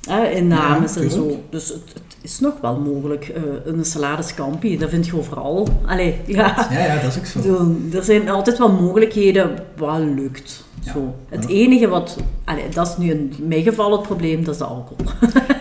[0.08, 1.40] Hè, innames Ja, en zo.
[1.50, 3.28] Dus het, het is nog wel mogelijk.
[3.28, 5.68] eh, een salade scampi, dat vind je overal.
[5.86, 6.66] Allee, ja.
[6.70, 7.72] Ja, ja, dat is ook zo.
[7.92, 10.64] Er zijn altijd wel mogelijkheden wat lukt.
[10.82, 10.92] Ja.
[10.92, 11.14] Zo.
[11.28, 14.64] Het enige wat, allee, dat is nu in mijn geval het probleem, dat is de
[14.66, 15.06] alcohol.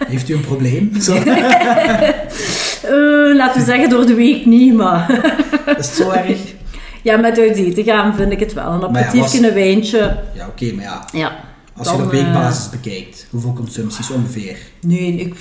[0.07, 0.91] Heeft u een probleem?
[1.01, 1.13] Zo.
[2.87, 5.11] Eh, laten we zeggen door de week niet, maar
[5.77, 6.39] Is het zo erg?
[7.01, 8.71] ja, met uit eten gaan vind ik het wel.
[8.71, 10.19] Een ja, aperitiefje, was- een wijntje.
[10.33, 11.35] Ja, oké, maar ja, Ja.
[11.77, 14.57] als je Dan, op weekbasis eh, bekijkt, hoeveel consumpties ongeveer?
[14.81, 15.35] Nee, ik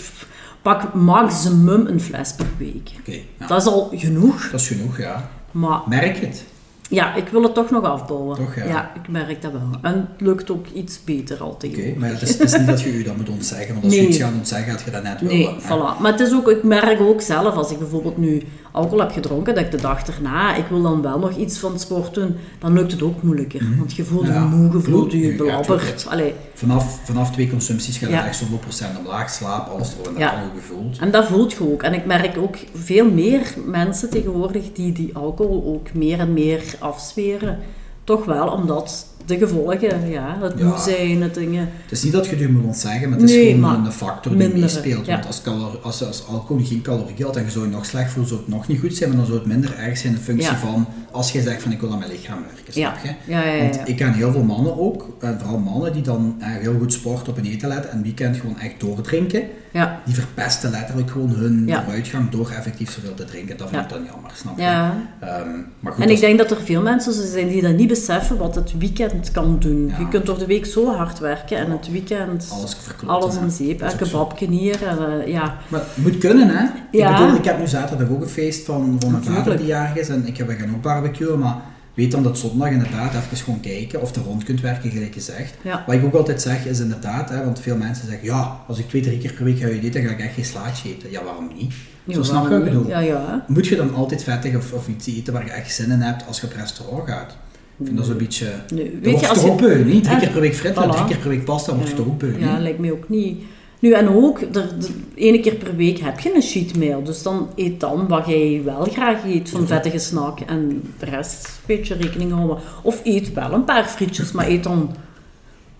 [0.63, 2.91] pak maximum een fles per week.
[3.01, 3.47] Oké, ja.
[3.47, 5.31] Dat is al genoeg, dat is genoeg, ja.
[5.51, 6.45] maar Merk het?
[6.91, 8.37] Ja, ik wil het toch nog afbouwen.
[8.37, 8.91] Toch, ja.
[8.95, 9.71] ik merk dat wel.
[9.83, 12.81] En het lukt ook iets beter al Oké, maar het is, het is niet dat
[12.81, 14.09] je je dat moet ontzeggen, want als je Nee.
[14.09, 15.55] iets gaat ontzeggen, gaat je dat net Nee, willen.
[15.63, 15.75] hè.
[15.77, 16.01] voilà.
[16.01, 18.43] Maar het is ook, ik merk ook zelf, als ik bijvoorbeeld nu
[18.77, 21.79] alcohol heb gedronken, dat ik de dag erna, ik wil dan wel nog iets van
[21.79, 23.61] sport doen, dan lukt het ook moeilijker.
[23.79, 24.41] Want je voelt je Mhm.
[24.43, 24.47] Ja.
[24.49, 26.07] moe, je voelt je belabberd.
[26.55, 28.27] Vanaf, vanaf twee consumpties gaat het Ja.
[28.27, 30.33] echt zo'n 100% omlaag, slaap, alles ervoor en dat Ja.
[30.55, 30.99] je gevoeld.
[30.99, 31.83] En dat voelt je ook.
[31.83, 36.63] En ik merk ook veel meer mensen tegenwoordig die die alcohol ook meer en meer
[36.79, 37.59] afzweren.
[38.05, 40.79] Toch wel, omdat de gevolgen, ja, het Ja.
[40.79, 41.69] zijn, het dingen...
[41.83, 44.49] Het is niet dat je het moet ontzeggen, maar het is gewoon een factor die
[44.49, 45.07] meespeelt.
[45.07, 45.13] ja.
[45.13, 48.11] Want als, calor- als, als alcohol geen calorieën had en je zou je nog slecht
[48.11, 50.19] voelen, zou het nog niet goed zijn, maar dan zou het minder erg zijn in
[50.19, 50.57] functie Ja.
[50.57, 53.09] van als je zegt van ik wil aan mijn lichaam werken, snap je?
[53.33, 56.37] Ja, ja, ja, Want ik ken heel veel mannen ook, en vooral mannen die dan
[56.39, 59.43] eh, heel goed sport op hun eten letten en weekend gewoon echt doordrinken.
[59.73, 61.83] Ja, Die verpesten letterlijk gewoon hun Ja.
[61.83, 63.57] vooruitgang door effectief zoveel te drinken.
[63.57, 64.63] Dat vind ik dan jammer, snap je?
[64.63, 64.95] ja.
[65.21, 65.49] Ehm,
[65.81, 68.37] maar goed, En als- ik denk dat er veel mensen zijn die dat niet beseffen
[68.37, 69.87] wat het weekend kan doen.
[69.87, 69.99] Ja.
[69.99, 73.23] Je kunt door de week zo hard werken en het weekend alles verkloten.
[73.23, 73.83] alles in zeep.
[73.83, 74.87] Is En kebabje hier.
[74.87, 75.57] En, eh, ja.
[75.69, 76.65] Maar het moet kunnen, hè?
[76.91, 77.11] Ja.
[77.11, 79.97] Ik bedoel, ik heb nu zaterdag ook een feest van, van mijn vader die jarig
[79.97, 81.57] is en ik heb we gaan ook barbecuen, maar
[81.97, 85.55] weet dan dat zondag inderdaad even gewoon kijken of er rond kunt werken, gelijk gezegd.
[85.63, 85.85] Ja.
[85.87, 88.89] Wat ik ook altijd zeg is inderdaad, hè, want veel mensen zeggen, ja, als ik
[88.89, 91.11] twee, drie keer per week ga eten, dan ga ik echt geen slaatje eten.
[91.11, 91.73] Ja, waarom niet?
[92.09, 92.89] Zo Ja, snap je ik bedoel.
[92.89, 93.45] Ja, ja.
[93.47, 96.27] Moet je dan altijd vettig of, of iets eten waar je echt zin in hebt
[96.27, 97.37] als je op restaurant gaat?
[97.83, 98.47] Vind dat zo'n beetje...
[98.75, 99.53] Nee, Dat weet je, als toch je...
[99.53, 100.03] ook beu, niet?
[100.05, 100.91] Drie Ja, keer per week frieten, voilà.
[100.95, 102.63] drie keer per week pasta, word je toch ook beu, Ja, niet?
[102.63, 103.43] lijkt mij ook niet.
[103.81, 107.03] Nu, en ook, er, de, ene keer per week heb je een cheat meal.
[107.03, 110.41] Dus dan eet dan wat jij wel graag eet van vettige snack.
[110.41, 112.57] En de rest een beetje rekening houden.
[112.83, 114.95] Of eet wel een paar frietjes, maar eet dan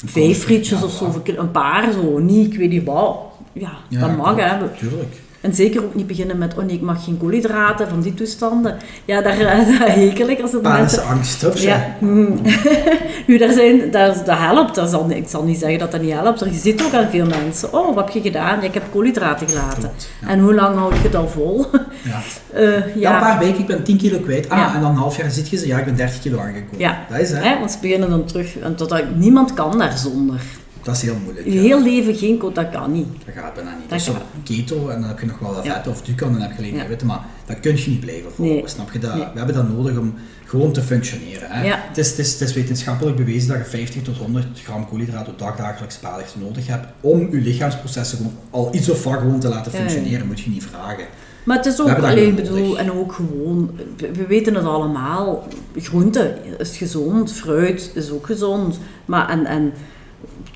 [0.07, 1.23] vijf frietjes Ja, of zo.
[1.37, 3.17] Een paar zo, niet, ik weet niet wat.
[3.53, 4.69] Ja, Ja, dat mag hè.
[4.79, 5.15] Tuurlijk.
[5.47, 8.77] En zeker ook niet beginnen met, oh nee, ik mag geen koolhydraten, van die toestanden.
[9.05, 9.39] Ja, daar,
[9.79, 11.05] daar hekel ik als het mensen...
[11.05, 11.69] angst, of zo?
[11.69, 12.41] Ja, mm.
[13.27, 14.75] nu, daar zijn, daar, dat helpt.
[14.75, 16.41] Dat zal, ik zal niet zeggen dat dat niet helpt.
[16.41, 18.59] Er- Je ziet ook aan veel mensen, oh, wat heb je gedaan?
[18.61, 19.79] Ja, ik heb koolhydraten gelaten.
[19.79, 20.29] Klopt, ja.
[20.29, 21.67] En hoe lang houd je dat vol?
[22.03, 22.21] Ja.
[22.53, 24.49] Eh, Ja, een paar weken, ik ben 10 kilo kwijt.
[24.49, 24.75] Ah, Ja.
[24.75, 26.79] en dan een half jaar zit je ze, ja, ik ben 30 kilo aangekomen.
[26.79, 26.99] Ja.
[27.11, 27.39] Dat is hè.
[27.49, 28.59] Hè, want ze beginnen dan terug.
[28.59, 30.41] En totdat, niemand kan daar zonder.
[30.87, 31.47] Dat is heel moeilijk.
[31.47, 33.07] Je heel leven geen dat kan niet.
[33.25, 33.91] Dat gaat bijna niet.
[33.91, 36.51] Dat gaat keto en dan heb je nog wel wat vet of dukan, dan heb
[36.51, 36.79] je alleen Ja.
[36.81, 38.69] eiwitten, maar dat kun je niet blijven volgen, Nee.
[38.69, 38.99] snap je?
[38.99, 39.25] Dat, Nee.
[39.33, 41.51] We hebben dat nodig om gewoon te functioneren.
[41.51, 41.65] Hè?
[41.65, 41.79] Ja.
[41.89, 45.33] Het, is, het, is, het is wetenschappelijk bewezen dat je 50 tot 100 gram koolhydraten
[45.33, 49.41] op dag dagelijks basis nodig hebt om je lichaamsprocessen gewoon al iets of wat gewoon
[49.41, 49.79] te laten ja.
[49.79, 51.05] functioneren, moet je niet vragen.
[51.45, 54.27] Maar het is ook, hebben dat allee, ik gewoon bedoel, en ook gewoon, we we
[54.27, 59.73] weten het allemaal, groente is gezond, fruit is ook gezond, maar en, en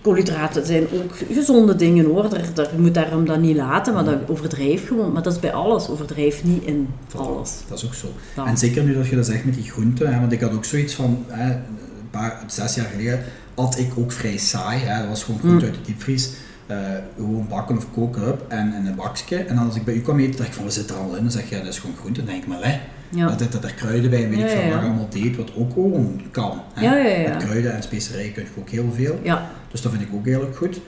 [0.02, 4.04] koolhydraten zijn ook gezonde dingen hoor, daar, daar, je moet daarom dat niet laten, maar
[4.04, 7.52] dat overdrijf gewoon, maar dat is bij alles, overdrijf niet in alles.
[7.68, 8.06] Dat is ook zo.
[8.36, 8.46] Ja.
[8.46, 10.64] En zeker nu dat je dat zegt met die groenten, hè, want ik had ook
[10.64, 13.20] zoiets van, hè, een paar, zes jaar geleden
[13.54, 14.78] had ik ook vrij saai.
[14.78, 15.70] Hè, dat was gewoon groente Mm.
[15.70, 16.30] uit de diepvries.
[16.70, 16.76] Eh,
[17.16, 19.36] gewoon bakken of koken up en, en een bakje.
[19.36, 21.16] En dan als ik bij u kwam eten, dacht ik van, we zitten er al
[21.16, 21.22] in.
[21.22, 22.20] Dan zeg je, ja, dat is gewoon groente.
[22.20, 23.26] Dan denk ik, maar hè, Ja.
[23.28, 25.50] dat, dat, dat er kruiden bij en weet Ja, ik veel ja, allemaal deed, wat
[25.56, 26.60] ook gewoon kan.
[26.74, 26.82] Hè.
[26.84, 27.28] Ja, ja, ja.
[27.28, 29.20] Met kruiden en specerijen kun je ook heel veel.
[29.22, 30.80] Ja, Dus dat vind ik ook heel erg goed.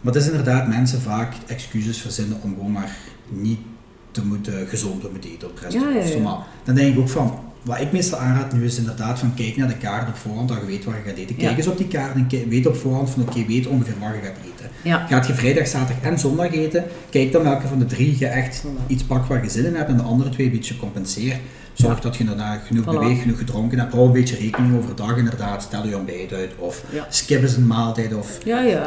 [0.00, 2.96] Maar het is inderdaad mensen vaak excuses verzinnen om gewoon maar
[3.28, 3.58] niet
[4.10, 5.94] te moeten gezond te moeten eten op het restaurant.
[5.94, 6.12] Ja, ja, ja.
[6.16, 6.28] of zo.
[6.28, 9.56] Maar dan denk ik ook van, wat ik meestal aanraad nu is inderdaad van kijk
[9.56, 11.36] naar de kaart op voorhand, dat je weet waar je gaat eten.
[11.36, 11.56] Kijk Ja.
[11.56, 14.36] eens op die kaart en weet op voorhand van oké, weet ongeveer waar je gaat
[14.44, 14.70] eten.
[14.82, 15.06] ja.
[15.06, 18.62] Gaat je vrijdag, zaterdag en zondag eten, kijk dan welke van de drie je echt
[18.66, 18.86] Voilà.
[18.86, 21.38] iets pakt waar je zin in hebt en de andere twee een beetje compenseert.
[21.72, 22.00] Zorg Ja.
[22.02, 22.88] dat je daarna genoeg Voilà.
[22.98, 23.92] beweegt, genoeg gedronken hebt.
[23.92, 25.62] Hou een beetje rekening overdag inderdaad.
[25.62, 28.38] Stel je ontbijt uit of skip eens een maaltijd of.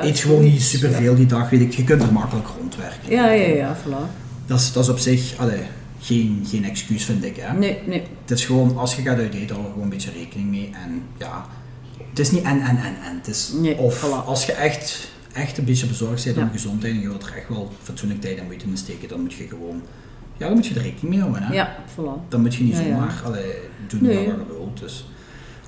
[0.02, 1.74] Eet gewoon niet superveel die dag, weet ik.
[1.74, 3.10] Je kunt er makkelijk rondwerken.
[3.12, 4.20] Ja, ja, ja, ja, voilà.
[4.46, 5.60] Dat is, dat is op zich allee,
[6.02, 7.36] geen, geen excuus, vind ik.
[7.36, 7.58] Hè.
[7.58, 8.02] Nee, nee.
[8.22, 10.70] Het is gewoon, als je gaat uit eten, hou er gewoon een beetje rekening mee.
[10.86, 11.46] En ja,
[12.10, 13.16] het is niet en, en, en, en.
[13.18, 14.26] Het is Nee, of voilà.
[14.26, 16.48] als je echt, echt een beetje bezorgd bent om Ja.
[16.52, 19.22] je gezondheid en je wilt er echt wel fatsoenlijk tijd en moeite in steken, dan
[19.22, 19.82] moet je gewoon,
[20.38, 21.44] ja, dan moet je er rekening mee houden.
[21.44, 21.54] Hè.
[21.54, 22.28] Ja, voilà.
[22.30, 22.88] Dan moet je niet Ja, ja.
[22.90, 23.54] zomaar allee,
[23.88, 24.16] doen Nee.
[24.16, 24.80] wat je wilt.
[24.80, 25.06] Dus.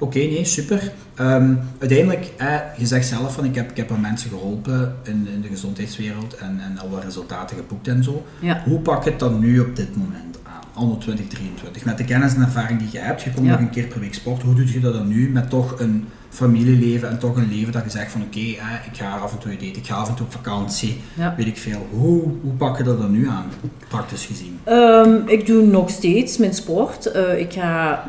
[0.04, 0.92] Oké, nee, super.
[1.16, 5.28] Ehm, uiteindelijk, eh, je zegt zelf van ik heb, ik heb al mensen geholpen in,
[5.34, 8.24] in de gezondheidswereld en, en al wat resultaten geboekt en zo.
[8.40, 8.62] Ja.
[8.66, 11.86] Hoe pak je het dan nu op dit moment aan, anno 2023?
[11.86, 13.52] Met de kennis en ervaring die je hebt, je komt Ja.
[13.52, 16.06] nog een keer per week sporten, hoe doe je dat dan nu met toch een
[16.30, 18.56] familieleven en toch een leven dat je zegt van oké, eh,
[18.92, 21.34] ik ga af en toe eten, ik ga af en toe op vakantie, Ja.
[21.38, 21.88] weet ik veel.
[21.92, 23.46] Hoe, hoe pak je dat dan nu aan,
[23.88, 24.60] praktisch gezien?
[24.64, 27.06] Ehm, ik doe nog steeds mijn sport.
[27.06, 28.04] Eh, ik ga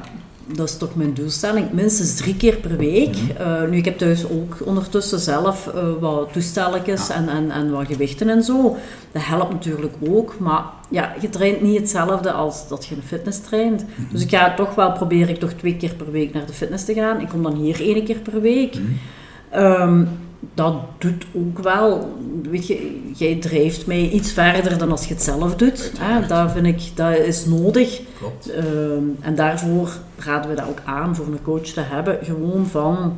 [0.46, 3.16] dat is toch mijn doelstelling, minstens drie keer per week.
[3.16, 3.42] Mhm.
[3.42, 7.87] Eh, nu, ik heb thuis ook ondertussen zelf eh, wat toestelletjes en, en, en wat
[7.87, 8.76] gewichten en zo.
[9.12, 13.40] Dat helpt natuurlijk ook, maar ja, je traint niet hetzelfde als dat je een fitness
[13.40, 13.85] traint.
[13.87, 14.12] Mhm.
[14.12, 16.85] Dus ik ga toch wel, probeer ik toch twee keer per week naar de fitness
[16.85, 17.20] te gaan.
[17.20, 18.78] Ik kom dan hier één keer per week.
[19.50, 20.04] Ehm,
[20.54, 22.16] dat doet ook wel,
[22.50, 25.92] weet je, jij drijft mij iets verder dan als je het zelf doet.
[25.98, 26.12] Hè?
[26.12, 26.28] Uiteraard.
[26.28, 28.00] Dat vind ik, dat is nodig.
[28.18, 28.50] Klopt.
[28.50, 32.18] Ehm, en daarvoor raden we dat ook aan voor een coach te hebben.
[32.22, 33.16] Gewoon van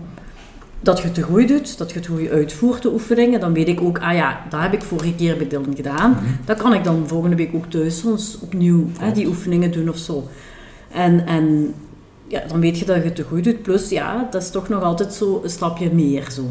[0.80, 3.40] dat je het te goed doet, dat je het goed uitvoert, de oefeningen.
[3.40, 6.10] Dan weet ik ook, ah ja, dat heb ik vorige keer bij Dylan gedaan.
[6.10, 6.24] Mhm.
[6.44, 9.98] Dat kan ik dan volgende week ook thuis soms opnieuw hè, die oefeningen doen of
[9.98, 10.28] zo.
[10.90, 11.74] En, en
[12.28, 13.62] ja, dan weet je dat je het te goed doet.
[13.62, 16.42] Plus, ja, dat is toch nog altijd zo een stapje meer zo.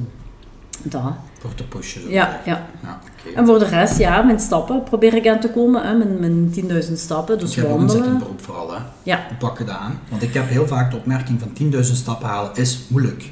[0.84, 1.02] Dat.
[1.40, 2.02] Voor te pushen.
[2.02, 2.66] Zo Ja, ja.
[2.84, 3.00] ja.
[3.36, 5.84] En voor de rest, ja, mijn stappen probeer ik aan te komen.
[5.88, 6.54] Hè, mijn, mijn
[6.88, 8.20] 10.000 stappen, dus Dus jij omzet een wandelen.
[8.20, 8.80] beroep vooral, hè?
[9.04, 9.26] Ja.
[9.28, 10.00] Hoe pak je dat aan?
[10.10, 13.32] Want ik heb heel vaak de opmerking van 10.000 stappen halen is moeilijk.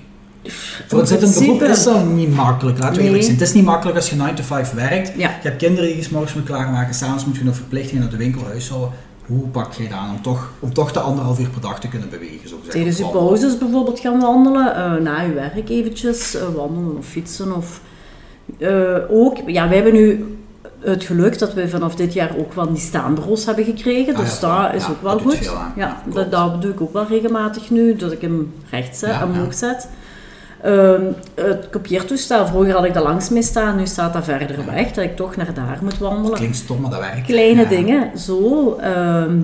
[0.88, 3.06] Voor een In zittend beroep is dat niet makkelijk, laten we Nee.
[3.08, 3.38] eerlijk zijn.
[3.38, 5.08] Het is niet makkelijk als je 9 to 5 werkt.
[5.18, 5.30] Ja.
[5.30, 8.18] Je hebt kinderen die je morgens moet klaarmaken, s'avonds moet je nog verplichtingen naar de
[8.18, 8.90] winkel, huishouden.
[9.26, 11.88] Hoe pak je dat aan om toch, om toch de anderhalf uur per dag te
[11.88, 12.50] kunnen bewegen?
[12.50, 13.26] Zo gezegd, Tijdens wandelen?
[13.28, 17.56] pauzes bijvoorbeeld gaan wandelen, eh, na uw werk eventjes, eh, wandelen of fietsen.
[17.56, 17.82] Of,
[18.60, 20.38] eh, ook, ja, wij hebben nu
[20.80, 24.16] het geluk dat we vanaf dit jaar ook van die staanbureaus hebben gekregen.
[24.16, 25.48] Ah, dus ja, dat is ook wel goed.
[25.48, 25.74] aan.
[25.76, 29.24] Ja, dat, dat doe ik ook wel regelmatig nu, dat ik hem recht zet, Ja,
[29.24, 29.88] omhoog zet.
[30.64, 31.02] Ehm,
[31.36, 35.04] het kopieertoestel, vroeger had ik daar langs mee staan, nu staat dat verder weg, dat
[35.04, 36.38] ik toch naar daar moet wandelen.
[36.38, 37.22] Klinkt stom, maar dat werkt.
[37.28, 37.68] Kleine Ja.
[37.68, 38.74] dingen, zo.
[38.82, 39.40] ehm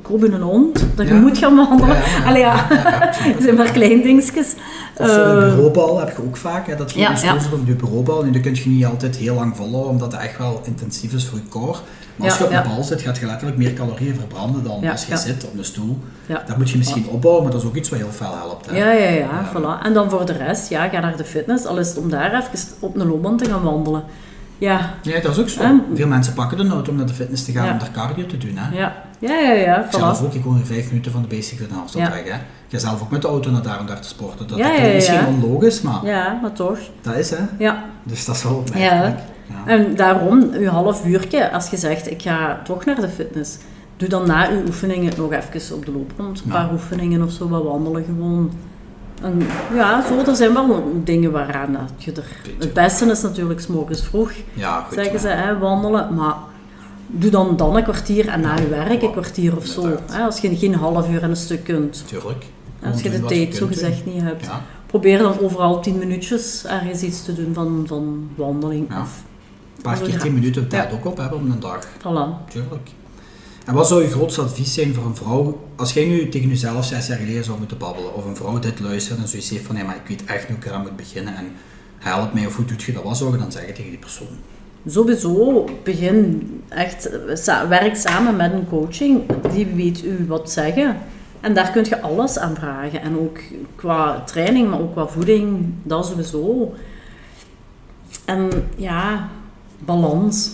[0.00, 1.20] ik roep in een hond, dat je Ja.
[1.20, 1.88] moet gaan wandelen.
[1.96, 2.24] Ja, ja, ja.
[2.28, 2.66] Allee, ja.
[2.68, 4.54] Het zijn maar klein dingetjes.
[4.96, 7.66] Of een Eh, bureaubal heb je ook vaak, hè, dat je Ja, een stoel op
[7.66, 8.22] je bureaubal.
[8.22, 11.26] Nu, dat kun je niet altijd heel lang volhouden, omdat het echt wel intensief is
[11.26, 11.78] voor je core.
[12.18, 14.90] Maar als Ja, je op een bal zit, gaat je letterlijk meer calorieën verbranden dan
[14.90, 15.98] als je zit op een stoel.
[16.46, 18.66] Dat moet je misschien opbouwen, maar dat is ook iets wat heel veel helpt.
[18.70, 18.76] Hè.
[18.76, 19.84] Ja, ja, ja, voilà.
[19.86, 22.32] En dan voor de rest, ja, ga naar de fitness, al is het om daar
[22.34, 24.02] even op een loopband te gaan wandelen.
[24.58, 25.60] Ja, Ja, dat is ook zo.
[25.62, 27.72] En- Veel mensen pakken de auto om naar de fitness te gaan Ja.
[27.72, 28.56] om daar cardio te doen.
[28.56, 28.78] Hè.
[28.78, 30.24] ja, ja, ja, ja Ik zelf voilà.
[30.24, 32.10] ook, ik woon hier vijf minuten van de basic in Halstad Ja.
[32.10, 32.22] weg.
[32.24, 32.34] Hè.
[32.34, 34.46] Ik ga zelf ook met de auto naar daar om daar te sporten.
[34.48, 36.78] Dat Ja, ja, misschien onlogisch, maar Ja, maar toch.
[37.02, 37.36] dat is hè.
[37.58, 37.84] Ja.
[38.02, 39.18] Dus dat is wel opmerkelijk.
[39.48, 39.62] Ja.
[39.66, 43.56] En daarom, uw half uurtje, als je zegt, ik ga toch naar de fitness,
[43.96, 46.38] doe dan na uw oefeningen nog even op de loopband.
[46.40, 46.52] Een Ja.
[46.52, 48.50] paar oefeningen of zo, wat wandelen gewoon.
[49.22, 49.42] En
[49.74, 52.24] ja, zo, er zijn wel dingen waaraan dat je er...
[52.58, 54.94] Het beste is natuurlijk 's morgens vroeg, Ja, goed.
[54.94, 56.14] zeggen ze, hè, wandelen.
[56.14, 56.34] Maar
[57.06, 59.96] doe dan, dan een kwartier en na je werk een kwartier of zo.
[60.10, 62.04] Hè, als je geen half uur en een stuk kunt.
[62.06, 62.44] Tuurlijk.
[62.84, 64.48] Als je de je tijd zo gezegd niet hebt.
[64.86, 68.86] Probeer dan overal tien minuutjes ergens iets te doen van, van wandeling.
[69.00, 69.22] Of,
[69.78, 71.86] Een paar keer 10 minuten tijd ook op hebben op een dag.
[71.86, 72.50] voilà.
[72.50, 72.90] Tuurlijk.
[73.64, 76.84] En wat zou je grootste advies zijn voor een vrouw, als jij nu tegen jezelf
[76.84, 79.76] zes jaar geleden zou moeten babbelen, of een vrouw dit luistert en zoiets heeft van,
[79.76, 81.52] ja, maar ik weet echt niet hoe ik eraan moet beginnen en
[81.98, 84.28] help mij, of hoe doet je dat, wat zou je dan zeggen tegen die persoon?
[84.86, 87.10] Sowieso begin echt,
[87.68, 89.22] werk samen met een coaching.
[89.52, 90.96] Die weet u wat zeggen.
[91.40, 93.00] En daar kun je alles aan vragen.
[93.00, 93.38] En ook
[93.74, 96.74] qua training, maar ook qua voeding, dat sowieso.
[98.24, 99.28] En ja,
[99.78, 100.50] balans.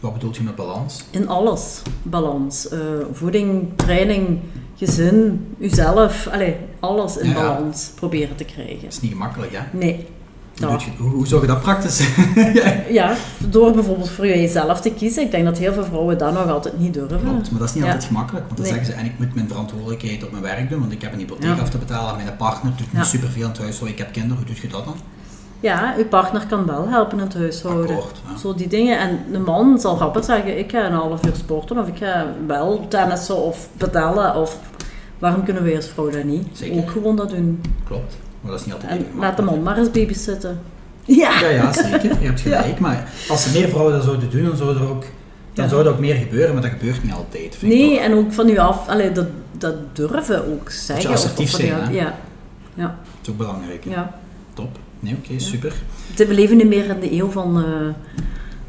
[0.00, 1.04] Wat bedoelt je met balans?
[1.10, 1.82] In alles.
[2.02, 2.68] Balans.
[2.68, 2.78] Eh,
[3.12, 4.38] voeding, training,
[4.76, 6.26] gezin, uzelf.
[6.32, 8.82] Allee, alles in Ja, balans proberen te krijgen.
[8.82, 9.78] Dat is niet gemakkelijk, hè?
[9.78, 10.06] Nee.
[10.60, 12.08] Hoe, doet je, hoe, hoe zou je dat praktisch?
[12.90, 13.16] Ja,
[13.48, 15.22] door bijvoorbeeld voor jezelf te kiezen.
[15.22, 17.20] Ik denk dat heel veel vrouwen dat nog altijd niet durven.
[17.20, 17.90] Klopt, maar dat is niet Ja.
[17.90, 18.74] altijd gemakkelijk, want dan Nee.
[18.76, 21.18] zeggen ze, en ik moet mijn verantwoordelijkheid op mijn werk doen, want ik heb een
[21.18, 24.36] hypotheek af te betalen, mijn partner doet niet superveel aan het huishouden, ik heb kinderen,
[24.36, 24.94] hoe doe je dat dan?
[25.60, 27.96] Ja, uw partner kan wel helpen in het huishouden.
[27.96, 28.36] Akkoord, ja.
[28.38, 28.98] Zo die dingen.
[28.98, 32.26] En de man zal rapper zeggen, ik ga een half uur sporten of ik ga
[32.46, 34.58] wel tennissen of pedalen of...
[35.18, 36.46] Waarom kunnen wij als vrouw dat niet?
[36.52, 36.76] Zeker.
[36.78, 37.60] Ook gewoon dat doen.
[37.84, 40.60] Klopt, maar dat is niet altijd En laat de man maar eens babysitten.
[41.04, 41.40] Ja.
[41.40, 42.20] Ja, ja, zeker.
[42.20, 42.78] Je hebt gelijk.
[42.80, 45.04] Maar als er meer vrouwen dat zouden doen, dan zou er ook,
[45.52, 45.68] dan Ja.
[45.70, 46.52] zou er ook meer gebeuren.
[46.52, 47.56] Maar dat gebeurt niet altijd.
[47.56, 48.04] Vind ik Nee, toch.
[48.04, 49.26] en ook van u af, allee, dat,
[49.58, 51.10] dat durven ook zeggen.
[51.10, 51.90] assertief van u zijn, hè?
[51.90, 52.14] Ja.
[52.74, 53.84] Ja, Dat is ook belangrijk.
[53.84, 53.90] hè.
[53.90, 54.14] ja.
[54.54, 54.78] Top.
[55.00, 55.72] Nee, oké, super.
[56.16, 57.56] We leven niet meer in de eeuw van...
[57.64, 57.64] eh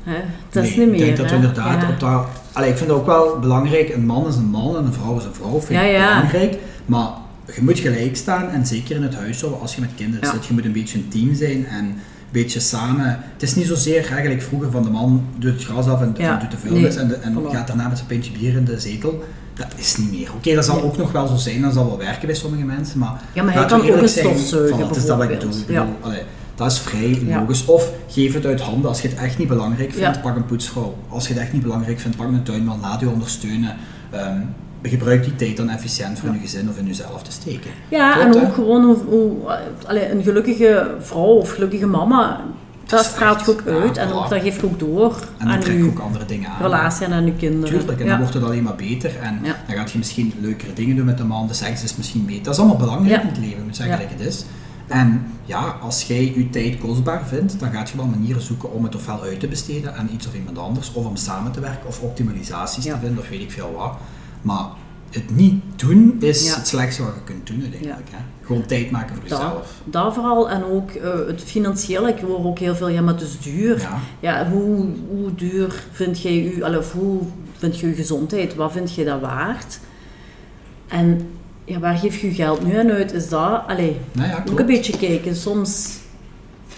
[0.04, 1.90] hè, het is niet meer, Ik denk dat we inderdaad Ja.
[1.90, 2.26] op dat...
[2.54, 3.90] Allee, ik vind het ook wel belangrijk.
[3.94, 5.60] Een man is een man en een vrouw is een vrouw.
[5.62, 6.16] Vind Ja, ik ja.
[6.16, 6.58] belangrijk.
[6.86, 7.10] Maar
[7.56, 8.50] je moet gelijk staan.
[8.50, 11.08] En zeker in het huishouden, als je met kinderen zit, je moet een beetje een
[11.08, 11.66] team zijn.
[11.66, 11.96] En
[12.32, 13.20] beetje samen...
[13.34, 16.34] Het is niet zozeer eigenlijk vroeger van de man doet het gras af en, Ja.
[16.34, 16.96] en doet de vuilnis.
[16.96, 17.52] Nee, En, de- en voilà.
[17.56, 19.24] gaat daarna met zijn pintje bier in de zetel.
[19.54, 20.30] Dat is niet meer.
[20.36, 20.84] Oké, dat zal Nee.
[20.84, 21.62] ook nog wel zo zijn.
[21.62, 23.00] Dat zal wel werken bij sommige mensen.
[23.00, 25.54] Maar Ja, maar hij kan ook eerlijk een voilà, Het is dat wat ik bedoel.
[26.02, 26.22] allee,
[26.56, 27.40] dat is vrij Ja.
[27.40, 27.66] logisch.
[27.66, 28.90] Of geef het uit handen.
[28.90, 30.98] Als je het echt niet belangrijk vindt, pak een poetsvrouw.
[31.10, 32.80] Als je het echt niet belangrijk vindt, pak een tuinman.
[32.82, 33.76] Laat je ondersteunen.
[34.12, 34.40] Ehm,
[34.82, 37.72] gebruik die tijd dan efficiënt voor je gezin of in jezelf te steken.
[37.90, 38.48] Ja, Klopt, en hè?
[38.48, 39.36] ook gewoon hoe, hoe,
[39.88, 42.42] allee, een gelukkige vrouw of gelukkige mama,
[42.86, 45.56] dat straalt je ook ja, uit en ook, dat geeft je ook door En dan
[45.56, 46.62] aan trek je ook andere dingen aan.
[46.62, 47.78] relatie en aan je kinderen.
[47.80, 48.10] Tuurlijk, en ja.
[48.12, 49.12] dan wordt het alleen maar beter.
[49.22, 49.56] En Ja.
[49.68, 51.48] dan gaat je misschien leukere dingen doen met de man.
[51.48, 52.44] De seks is misschien beter.
[52.44, 53.22] Dat is allemaal belangrijk Ja.
[53.22, 54.02] in het leven, ik moet zeggen Ja.
[54.10, 54.46] dat het is.
[54.88, 58.84] En ja, als jij je tijd kostbaar vindt, dan gaat je wel manieren zoeken om
[58.84, 61.88] het ofwel uit te besteden aan iets of iemand anders, of om samen te werken,
[61.88, 62.94] of optimalisaties Ja.
[62.94, 63.94] te vinden, of weet ik veel wat.
[64.42, 64.66] Maar
[65.10, 66.56] het niet doen is Ja.
[66.56, 68.10] het slechtste wat je kunt doen uiteindelijk.
[68.12, 68.18] Hè?
[68.46, 69.82] Gewoon tijd maken voor jezelf.
[69.86, 72.10] dat vooral en ook eh, het financiële.
[72.10, 73.80] Ik hoor ook heel veel, ja, maar het is duur.
[73.80, 74.00] Ja.
[74.20, 77.22] Ja, hoe, hoe duur vind jij je, of hoe
[77.58, 78.56] vind je je gezondheid?
[78.56, 79.80] Wat vind je dat waard?
[80.88, 81.30] En
[81.66, 83.14] ja, waar geef je je geld nu aan uit?
[83.14, 84.60] Is dat, allee, Nou ja, ook klopt.
[84.60, 85.36] een beetje kijken.
[85.36, 85.98] Soms,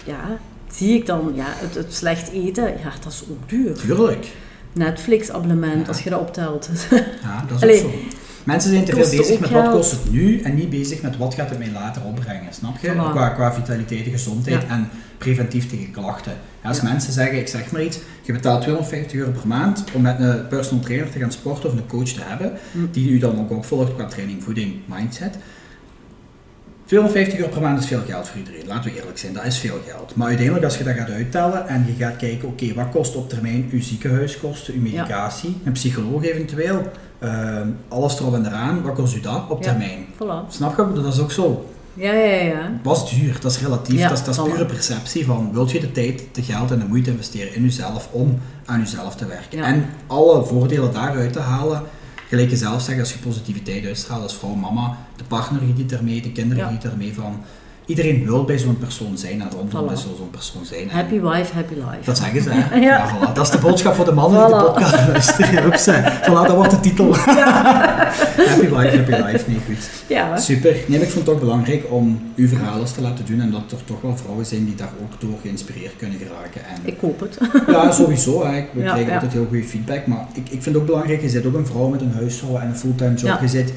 [0.04, 0.38] ja,
[0.72, 3.74] zie ik dan, ja, het, het slecht eten, ja, dat is ook duur.
[3.74, 4.26] Tuurlijk.
[4.72, 5.88] Netflix-abonnement, Ja.
[5.88, 6.68] als je dat optelt.
[7.22, 7.98] Ja, dat is Allee, ook zo.
[8.44, 11.34] Mensen zijn te veel bezig met wat kost het nu en niet bezig met wat
[11.34, 12.88] gaat het mij later opbrengen, snap je?
[12.92, 13.10] Voilà.
[13.10, 14.68] Qua, qua vitaliteit en gezondheid Ja.
[14.68, 16.32] en preventief tegen klachten.
[16.62, 20.02] Ja, als mensen zeggen, ik zeg maar iets, je betaalt 250 euro per maand om
[20.02, 22.78] met een personal trainer te gaan sporten of een coach te hebben, Hm.
[22.90, 25.36] die u dan ook opvolgt qua training, voeding, mindset.
[26.90, 29.58] 250 euro per maand is veel geld voor iedereen, laten we eerlijk zijn, dat is
[29.58, 30.14] veel geld.
[30.14, 33.28] Maar uiteindelijk als je dat gaat uittellen en je gaat kijken, oké, wat kost op
[33.28, 39.16] termijn uw ziekenhuiskosten, uw medicatie, een psycholoog eventueel, ehm, alles erop en eraan, wat kost
[39.16, 40.06] u dat op termijn?
[40.14, 40.48] Voilà.
[40.48, 41.02] Snap je?
[41.02, 41.70] Dat is ook zo.
[41.94, 42.92] Ja, ja, ja.
[42.92, 45.80] Is duur, dat is relatief, Ja, dat is, dat is pure perceptie van, wilt je
[45.80, 49.58] de tijd, de geld en de moeite investeren in jezelf om aan jezelf te werken?
[49.58, 49.64] Ja.
[49.64, 51.82] En alle voordelen daaruit te halen,
[52.30, 56.22] gelijk je zelf zegt, als je positiviteit uitstraalt als vrouw, mama, de partner geniet ermee,
[56.22, 56.66] de kinderen Ja.
[56.66, 57.40] genieten ermee van.
[57.90, 59.86] Iedereen wil bij zo'n persoon zijn en rondom Voilà.
[59.86, 60.90] bij zo'n persoon zijn.
[60.90, 62.04] Happy wife, happy life.
[62.04, 62.76] Dat zeggen ze, hè?
[62.80, 62.86] Ja.
[62.86, 63.08] Ja.
[63.08, 63.32] voilà.
[63.34, 66.12] Dat is de boodschap voor de mannen die de podcast luisteren.
[66.22, 67.14] Voilà, dat wordt de titel.
[68.50, 69.44] happy life, happy life.
[69.50, 69.90] Nee, goed.
[70.06, 70.36] Ja.
[70.36, 70.76] Super.
[70.86, 73.62] Nee, ik vond het ook belangrijk om uw verhaal eens te laten doen en dat
[73.70, 76.60] er toch wel vrouwen zijn die daar ook door geïnspireerd kunnen geraken.
[76.74, 77.38] En Ik hoop het.
[77.66, 78.44] ja, sowieso.
[78.46, 78.64] Hè.
[78.72, 81.46] We krijgen altijd heel goede feedback, maar ik, ik vind het ook belangrijk, je zit
[81.46, 83.40] ook een vrouw met een huishouden en een fulltime job.
[83.40, 83.72] Je zit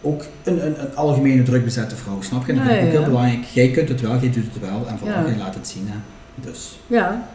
[0.00, 2.52] ook een, een, een algemene druk bezette vrouw, snap je?
[2.52, 3.44] En dat vind ik ook heel belangrijk.
[3.44, 5.88] Jij kunt het wel, jij doet het wel en vooral jij laat het zien.
[5.88, 5.96] Hè.
[6.50, 7.28] Dus, Ja.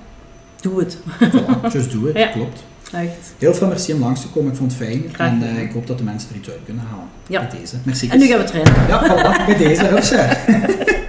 [0.61, 0.97] Doe het.
[1.19, 2.27] voilà, just do it, Ja.
[2.27, 2.63] klopt.
[2.93, 3.33] Echt.
[3.37, 5.03] Heel veel merci om langs te komen, ik vond het fijn.
[5.13, 7.05] Graag en eh, ik hoop dat de mensen er iets uit kunnen halen.
[7.27, 7.47] Ja.
[7.47, 7.75] Bij deze.
[7.83, 8.09] Merci.
[8.09, 8.73] En nu gaan we trainen.
[8.87, 9.85] Ja, voilà, bij deze.
[9.85, 10.37] Hupsa.